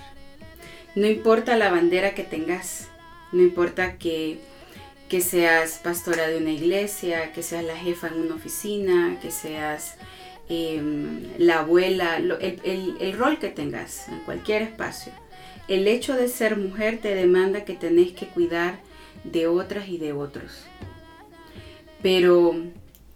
[0.95, 2.89] No importa la bandera que tengas,
[3.33, 4.39] no importa que,
[5.09, 9.95] que seas pastora de una iglesia, que seas la jefa en una oficina, que seas
[10.49, 15.13] em, la abuela, lo- el, el- el rol que tengas en cualquier espacio.
[15.69, 18.79] El hecho de ser mujer te demanda que tenés que cuidar
[19.25, 20.65] de otras y de otros.
[22.03, 22.55] Pero,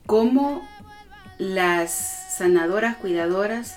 [0.06, 0.66] ¿cómo
[1.38, 3.76] las sanadoras, cuidadoras,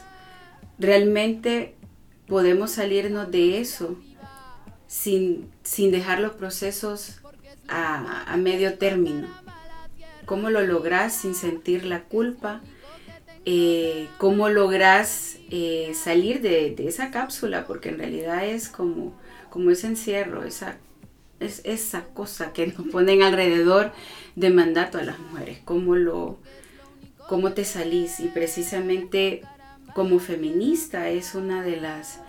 [0.80, 1.76] realmente
[2.28, 3.98] podemos salirnos de eso
[4.88, 7.20] sin, sin dejar los procesos
[7.68, 9.28] a, a medio término?
[10.26, 12.62] ¿Cómo lo logras sin sentir la culpa?
[13.44, 17.68] Eh, ¿Cómo logras eh, salir de, de esa cápsula?
[17.68, 19.14] Porque en realidad es como,
[19.50, 20.78] como ese encierro, esa,
[21.42, 23.92] es esa cosa que nos ponen alrededor
[24.38, 25.60] de mandato a las mujeres.
[25.66, 26.40] ¿Cómo, lo,
[27.28, 28.20] cómo te salís?
[28.20, 29.42] Y precisamente
[29.94, 32.20] como feminista es una de las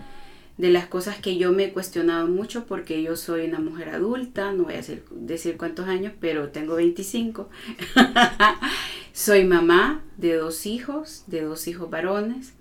[0.57, 4.53] de las cosas que yo me he cuestionado mucho porque yo soy una mujer adulta,
[4.53, 4.81] no voy a
[5.11, 7.49] decir, cuántos años, pero tengo 25.
[9.13, 12.53] soy mamá de dos hijos, de dos hijos varones.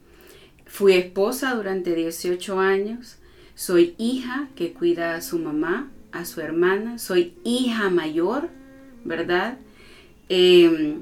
[0.66, 3.18] Fui esposa durante 18 años.
[3.54, 6.98] Soy hija que cuida a su mamá, a su hermana.
[6.98, 8.48] Soy hija mayor,
[9.04, 9.58] ¿verdad?
[10.28, 10.98] Eh,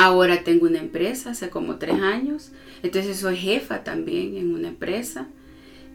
[0.00, 2.52] ahora tengo una empresa hace como tres años.
[2.82, 5.28] Entonces soy jefa también en una empresa.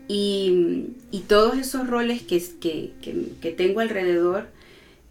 [0.08, 0.92] Y,
[1.28, 2.92] todos esos roles que, que,
[3.42, 4.46] que tengo alrededor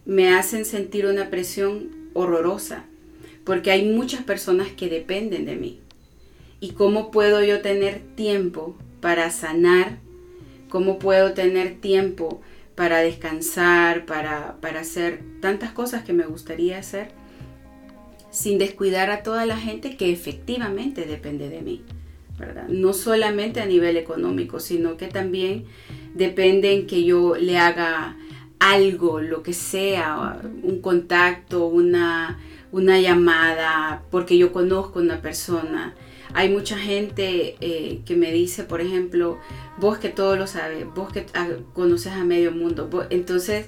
[0.07, 2.84] me hacen sentir una presión horrorosa,
[3.42, 5.80] porque hay muchas personas que dependen de mí.
[6.61, 9.99] ¿Y cómo puedo yo tener tiempo para sanar?
[10.68, 12.42] ¿Cómo puedo tener tiempo
[12.76, 17.09] para descansar, para, para hacer tantas cosas que me gustaría hacer,
[18.35, 21.82] sin descuidar a toda la gente que efectivamente depende de mí?
[22.39, 22.66] ¿verdad?
[22.68, 25.66] No solamente a nivel económico, sino que también
[26.14, 28.16] depende en que yo le haga
[28.59, 32.41] algo, lo que sea, un contacto, una,
[32.72, 35.95] una llamada, porque yo conozco a una persona.
[36.32, 39.39] Hay mucha gente eh, que me dice, por ejemplo,
[39.78, 42.91] vos que todo lo sabes, vos que ah, conoces a medio mundo.
[43.11, 43.66] Entonces,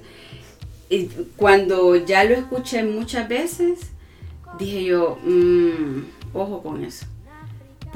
[0.90, 3.92] eh, cuando ya lo escuché muchas veces,
[4.58, 7.06] dije yo, mmm, ojo con eso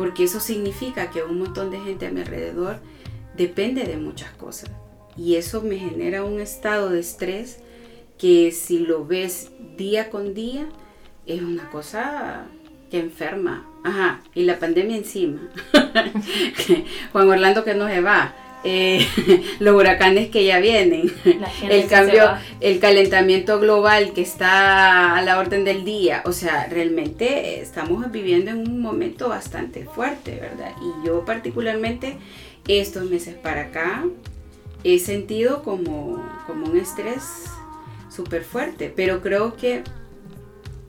[0.01, 2.79] porque eso significa que un montón de gente a mi alrededor
[3.37, 4.71] depende de muchas cosas.
[5.15, 7.59] Y eso me genera un estado de estrés
[8.17, 10.67] que si lo ves día con día
[11.27, 12.47] es una cosa
[12.91, 13.67] que enferma.
[13.85, 15.51] Ajá, y la pandemia encima.
[17.13, 18.35] Juan Orlando que no se va.
[18.63, 19.07] Eh,
[19.59, 21.11] los huracanes que ya vienen,
[21.63, 22.31] el cambio,
[22.61, 28.51] el calentamiento global que está a la orden del día, o sea, realmente estamos viviendo
[28.51, 30.73] en un momento bastante fuerte, ¿verdad?
[30.83, 32.19] Y yo particularmente
[32.69, 34.05] estos meses para acá
[34.85, 37.47] he sentido como, como un estrés
[38.11, 39.83] súper fuerte, pero creo que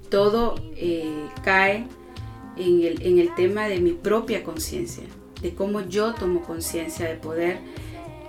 [0.09, 1.88] todo eh, cae
[2.57, 5.05] en el, en el tema de mi propia conciencia
[5.42, 7.60] de cómo yo tomo conciencia de poder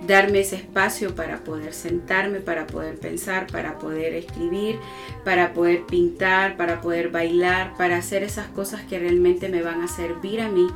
[0.07, 4.79] darme ese espacio para poder sentarme, para poder pensar, para poder escribir,
[5.23, 9.87] para poder pintar, para poder bailar, para hacer esas cosas que realmente me van a
[9.87, 10.67] servir a mí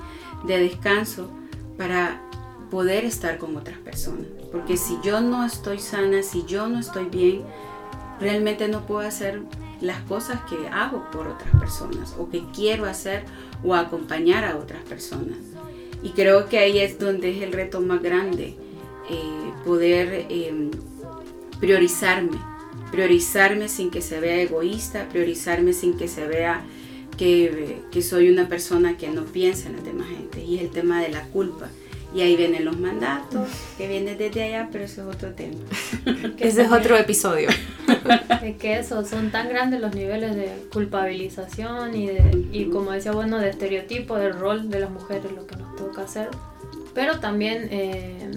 [0.45, 1.29] de descanso
[1.77, 2.21] para
[2.69, 4.27] poder estar con otras personas.
[4.51, 7.43] Porque si yo no estoy sana, si yo no estoy bien,
[8.19, 9.41] realmente no puedo hacer
[9.81, 13.25] las cosas que hago por otras personas o que quiero hacer
[13.63, 15.37] o acompañar a otras personas.
[16.03, 18.55] Y creo que ahí es donde es el reto más grande,
[19.09, 20.71] eh, poder em,
[21.59, 22.37] priorizarme,
[22.91, 26.63] priorizarme sin que se vea egoísta, priorizarme sin que se vea
[27.17, 30.43] que, que soy una persona que no piensa en la demás gente.
[30.43, 31.69] Y es el tema de la culpa.
[32.17, 33.47] Y ahí vienen los mandatos,
[33.77, 35.59] que vienen desde allá, pero eso es otro tema.
[36.39, 37.49] Ese es otro episodio.
[38.41, 43.11] Es que eso, son tan grandes los niveles de culpabilización y, de, y como decía,
[43.11, 46.29] bueno, de estereotipo del rol de las mujeres, lo que nos toca hacer.
[46.95, 48.31] Pero también, eh,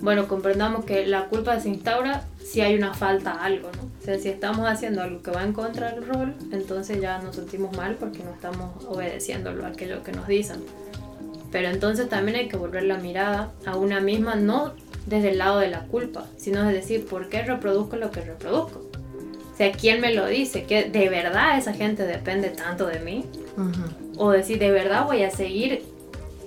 [0.00, 3.84] bueno, comprendamos que la culpa se instaura si hay una falta a algo, ¿no?
[4.00, 7.36] O sea, si estamos haciendo algo que va en contra del rol, entonces ya nos
[7.36, 10.62] sentimos mal porque no estamos obedeciéndolo a aquello que nos dicen.
[11.50, 14.72] Pero entonces también hay que volver la mirada a una misma, no
[15.06, 18.80] desde el lado de la culpa, sino es decir, ¿por qué reproduzco lo que reproduzco?
[19.52, 20.64] O sea, ¿quién me lo dice?
[20.64, 23.24] ¿Que de verdad esa gente depende tanto de mí?
[24.16, 25.82] O decir, ¿de verdad voy a seguir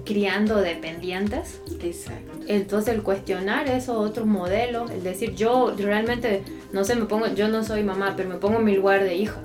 [0.05, 1.59] criando dependientes?
[1.81, 2.31] Exacto.
[2.47, 7.47] Entonces el cuestionar esos otros modelos, el decir, yo realmente, no sé, me pongo, yo
[7.47, 9.41] no soy mamá, pero me pongo en mi lugar de hija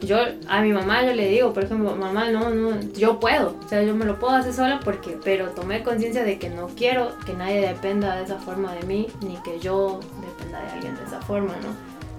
[0.00, 0.18] yo
[0.48, 3.82] a mi mamá yo le digo, por ejemplo, mamá, no, no, yo puedo, o sea,
[3.82, 7.32] yo me lo puedo hacer sola porque, pero tomé conciencia de que no quiero que
[7.32, 11.20] nadie dependa de esa forma de mí, ni que yo dependa de alguien de esa
[11.20, 11.74] forma, ¿no?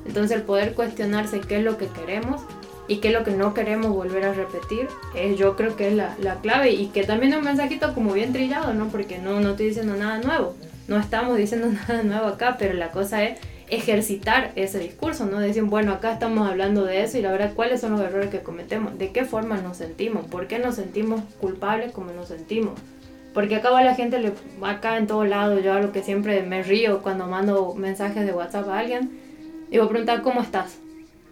[0.05, 2.41] Entonces el poder cuestionarse qué es lo que queremos
[2.88, 5.93] y qué es lo que no queremos volver a repetir, es, yo creo que es
[5.93, 8.88] la, la clave y que también es un mensajito como bien trillado, ¿no?
[8.88, 10.55] Porque no, no estoy diciendo nada nuevo,
[10.88, 13.38] no estamos diciendo nada nuevo acá, pero la cosa es
[13.70, 15.39] ejercitar ese discurso, ¿no?
[15.39, 18.39] Decir, bueno, acá estamos hablando de eso y la verdad, ¿cuáles son los errores que
[18.39, 18.97] cometemos?
[18.97, 20.26] ¿De qué forma nos sentimos?
[20.26, 22.80] ¿Por qué nos sentimos culpables como nos sentimos?
[23.34, 26.63] Porque acá va la gente, le, acá en todo lado, yo lo que siempre me
[26.63, 29.20] río cuando mando mensajes de WhatsApp a alguien,
[29.70, 30.78] digo, preguntar, ¿cómo estás?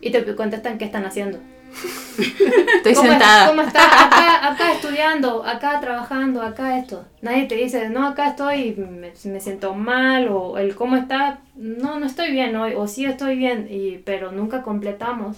[0.02, 1.40] Y te contestan, ¿qué están haciendo?
[2.76, 3.48] Estoy sentada.
[3.48, 3.86] ¿Cómo estás?
[3.86, 7.06] Acá, acá estudiando, acá trabajando, acá esto.
[7.22, 12.00] Nadie te dice, no, acá estoy, me, me siento mal, o el cómo está, no,
[12.00, 15.38] no estoy bien hoy, o sí estoy bien, y, pero nunca completamos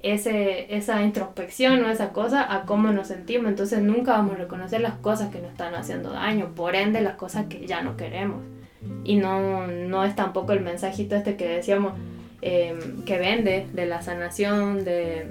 [0.00, 3.48] ese, esa introspección o esa cosa a cómo nos sentimos.
[3.48, 7.16] Entonces nunca vamos a reconocer las cosas que nos están haciendo daño, por ende las
[7.16, 8.42] cosas que ya no queremos.
[9.04, 11.94] Y no, no es tampoco el mensajito este que decíamos
[12.42, 15.26] eh, que vende de la sanación, de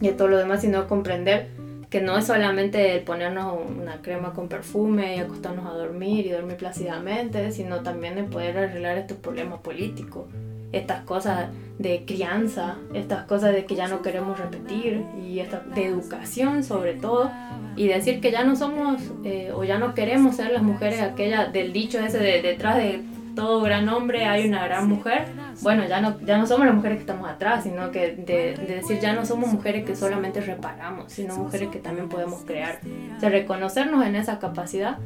[0.00, 1.48] y todo lo demás, sino comprender
[1.90, 6.30] que no es solamente el ponernos una crema con perfume y acostarnos a dormir y
[6.30, 10.26] dormir plácidamente, sino también el poder arreglar estos problemas políticos,
[10.72, 15.86] estas cosas de crianza, estas cosas de que ya no queremos repetir y esta, de
[15.86, 17.30] educación sobre todo
[17.76, 21.46] y decir que ya no somos eh, o ya no queremos ser las mujeres aquella
[21.46, 23.02] del dicho ese de detrás de
[23.34, 25.26] todo gran hombre hay una gran mujer,
[25.62, 29.00] bueno, ya no, ya no somos las mujeres que estamos atrás, sino que de, decir
[29.00, 32.80] ya no somos mujeres que solamente reparamos, sino mujeres que también podemos crear.
[33.16, 34.98] O sea, reconocernos en esa capacidad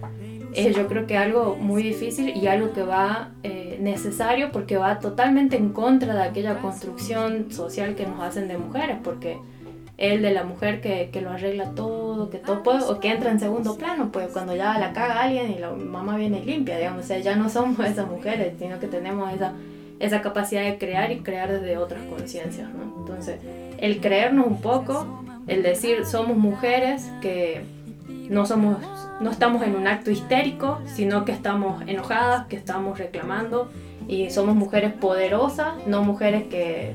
[0.54, 4.98] es yo creo que algo muy difícil y algo que va eh, necesario porque va
[4.98, 9.38] totalmente en contra de aquella construcción social que nos hacen de mujeres, porque
[9.98, 13.30] el de la mujer que, que, lo arregla todo, que todo puede, o que entra
[13.30, 17.04] en segundo plano, pues cuando ya la caga alguien y la mamá viene limpia, digamos,
[17.04, 19.52] o sea, ya no somos esas mujeres, sino que tenemos esa,
[20.00, 23.00] esa capacidad de crear y crear desde otras conciencias, ¿no?
[23.00, 23.38] Entonces,
[23.78, 27.62] el creernos un poco, el decir somos mujeres que
[28.28, 28.78] no somos,
[29.20, 33.70] no estamos en un acto histérico, sino que estamos enojadas, que estamos reclamando
[34.08, 36.94] y somos mujeres poderosas, no mujeres que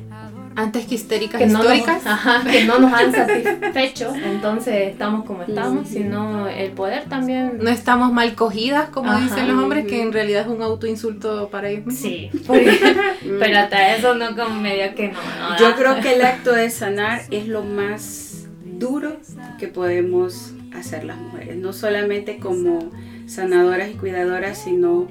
[0.57, 2.03] antes que histéricas que históricas.
[2.03, 7.05] No nos, ajá, que no nos han satisfecho, entonces estamos como estamos, sino el poder
[7.05, 7.59] también.
[7.61, 11.49] No estamos mal cogidas, como ajá, dicen los hombres, que en realidad es un autoinsulto
[11.49, 12.01] para ellos mismos.
[12.01, 12.75] Sí, porque,
[13.39, 16.71] pero hasta eso no como medio que no, no Yo creo que el acto de
[16.71, 19.17] sanar es lo más duro
[19.59, 22.91] que podemos hacer las mujeres, no solamente como
[23.27, 25.07] sanadoras y cuidadoras, sino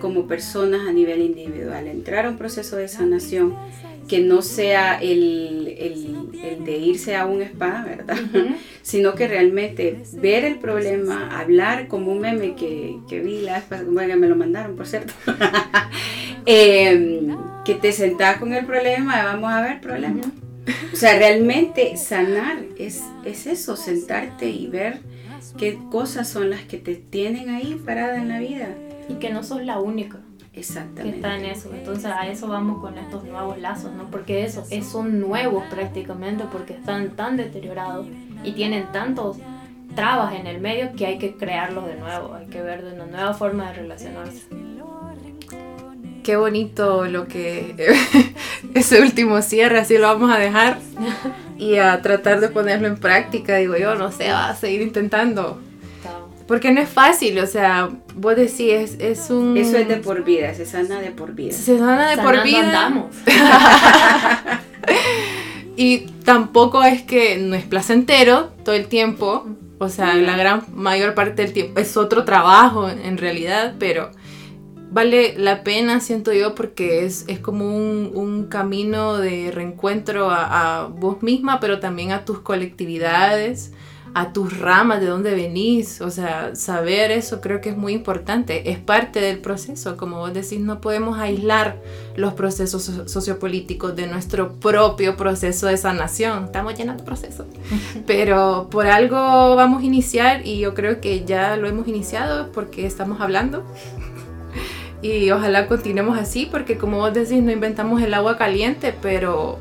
[0.00, 1.86] como personas a nivel individual.
[1.86, 3.54] Entrar a un proceso de sanación
[4.08, 8.16] que no sea el, el, el, de irse a un spa, ¿verdad?
[8.18, 8.56] Uh -huh.
[8.82, 14.16] Sino que realmente ver el problema, hablar como un meme que, que vi la bueno,
[14.16, 15.12] me lo mandaron, por cierto,
[16.46, 17.28] eh,
[17.64, 20.22] que te sentás con el problema, vamos a ver problema.
[20.92, 25.00] O sea, realmente sanar es, es eso, sentarte y ver
[25.56, 28.68] qué cosas son las que te tienen ahí parada en la vida.
[29.08, 30.18] Y que no sos la única
[30.58, 31.02] Exactamente.
[31.02, 31.70] que está en eso.
[31.72, 34.10] Entonces a eso vamos con estos nuevos lazos, ¿no?
[34.10, 38.06] Porque eso, es, son nuevos prácticamente porque están tan deteriorados
[38.44, 39.38] y tienen tantos
[39.94, 43.06] trabas en el medio que hay que crearlos de nuevo, hay que ver de una
[43.06, 44.42] nueva forma de relacionarse.
[46.22, 47.74] qué bonito lo que
[48.74, 50.78] ese último cierre, así lo vamos a dejar
[51.58, 53.56] y a tratar de ponerlo en práctica.
[53.56, 55.60] Digo yo, no sé, va a seguir intentando.
[56.48, 59.56] Porque no es fácil, o sea, vos decís, es, es un...
[59.56, 61.52] Eso es de por vida, se sana de por vida.
[61.52, 62.86] Se sana de por vida.
[62.86, 63.14] andamos.
[65.78, 69.46] Y tampoco es que no es placentero todo el tiempo.
[69.78, 74.10] O sea, la gran mayor parte del tiempo es otro trabajo en realidad, pero
[74.90, 80.80] vale la pena, siento yo, porque es, es como un, un camino de reencuentro a,
[80.80, 83.70] a vos misma, pero también a tus colectividades,
[84.14, 86.00] a tus ramas, de dónde venís.
[86.00, 88.70] O sea, saber eso creo que es muy importante.
[88.70, 89.96] Es parte del proceso.
[89.96, 91.76] Como vos decís, no podemos aislar
[92.16, 96.44] los procesos so- sociopolíticos de nuestro propio proceso de sanación.
[96.44, 97.46] Estamos llenos de procesos.
[98.06, 102.86] Pero por algo vamos a iniciar y yo creo que ya lo hemos iniciado porque
[102.86, 103.64] estamos hablando.
[105.00, 109.60] Y ojalá continuemos así porque como vos decís, no inventamos el agua caliente, pero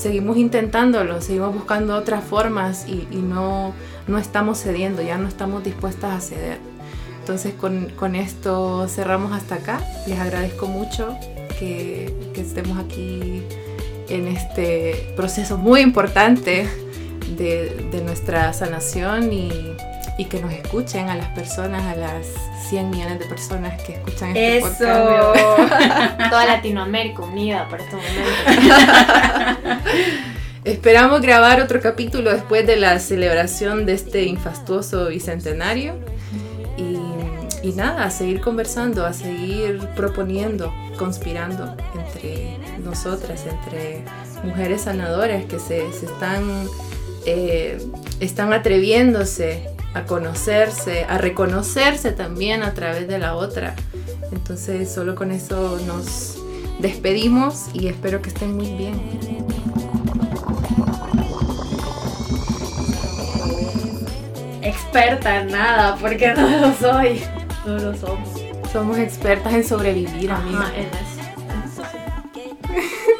[0.00, 3.74] seguimos intentándolo, seguimos buscando otras formas y, no,
[4.08, 6.58] no estamos cediendo, ya no estamos dispuestas a ceder.
[7.20, 9.80] Entonces con, con esto cerramos hasta acá.
[10.06, 11.16] Les agradezco mucho
[11.58, 13.42] que, que estemos aquí
[14.08, 16.66] en este proceso muy importante
[17.36, 19.50] de, de nuestra sanación y,
[20.20, 22.26] y que nos escuchen a las personas, a las
[22.68, 24.68] 100 millones de personas que escuchan este Eso.
[24.68, 26.20] podcast.
[26.30, 28.30] Toda Latinoamérica unida para este momento.
[30.64, 35.94] Esperamos grabar otro capítulo después de la celebración de este infastuoso bicentenario.
[36.76, 36.98] Y,
[37.66, 44.04] y nada, a seguir conversando, a seguir proponiendo, conspirando entre nosotras, entre
[44.44, 46.66] mujeres sanadoras que se, se están,
[47.24, 47.78] eh,
[48.20, 53.74] están atreviéndose a conocerse, a reconocerse también a través de la otra.
[54.32, 56.38] Entonces solo con eso nos
[56.78, 59.00] despedimos y espero que estén muy bien.
[64.62, 67.22] Experta en nada, porque no lo soy.
[67.66, 68.28] No lo somos.
[68.72, 70.60] Somos expertas en sobrevivir, amiga.
[70.60, 71.82] Ajá, en eso.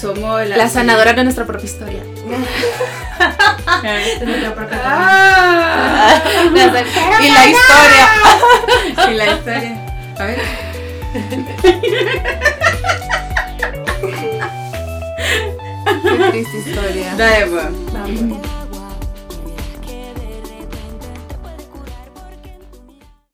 [0.00, 2.02] Somos La sanadora de nuestra propia historia.
[3.84, 8.06] Es nuestra propia Ah, y la historia.
[9.10, 9.86] y la historia.
[10.18, 10.40] A ver.
[16.02, 17.14] Qué triste historia.
[17.16, 17.92] Dale, pues.
[17.92, 18.55] Vamos.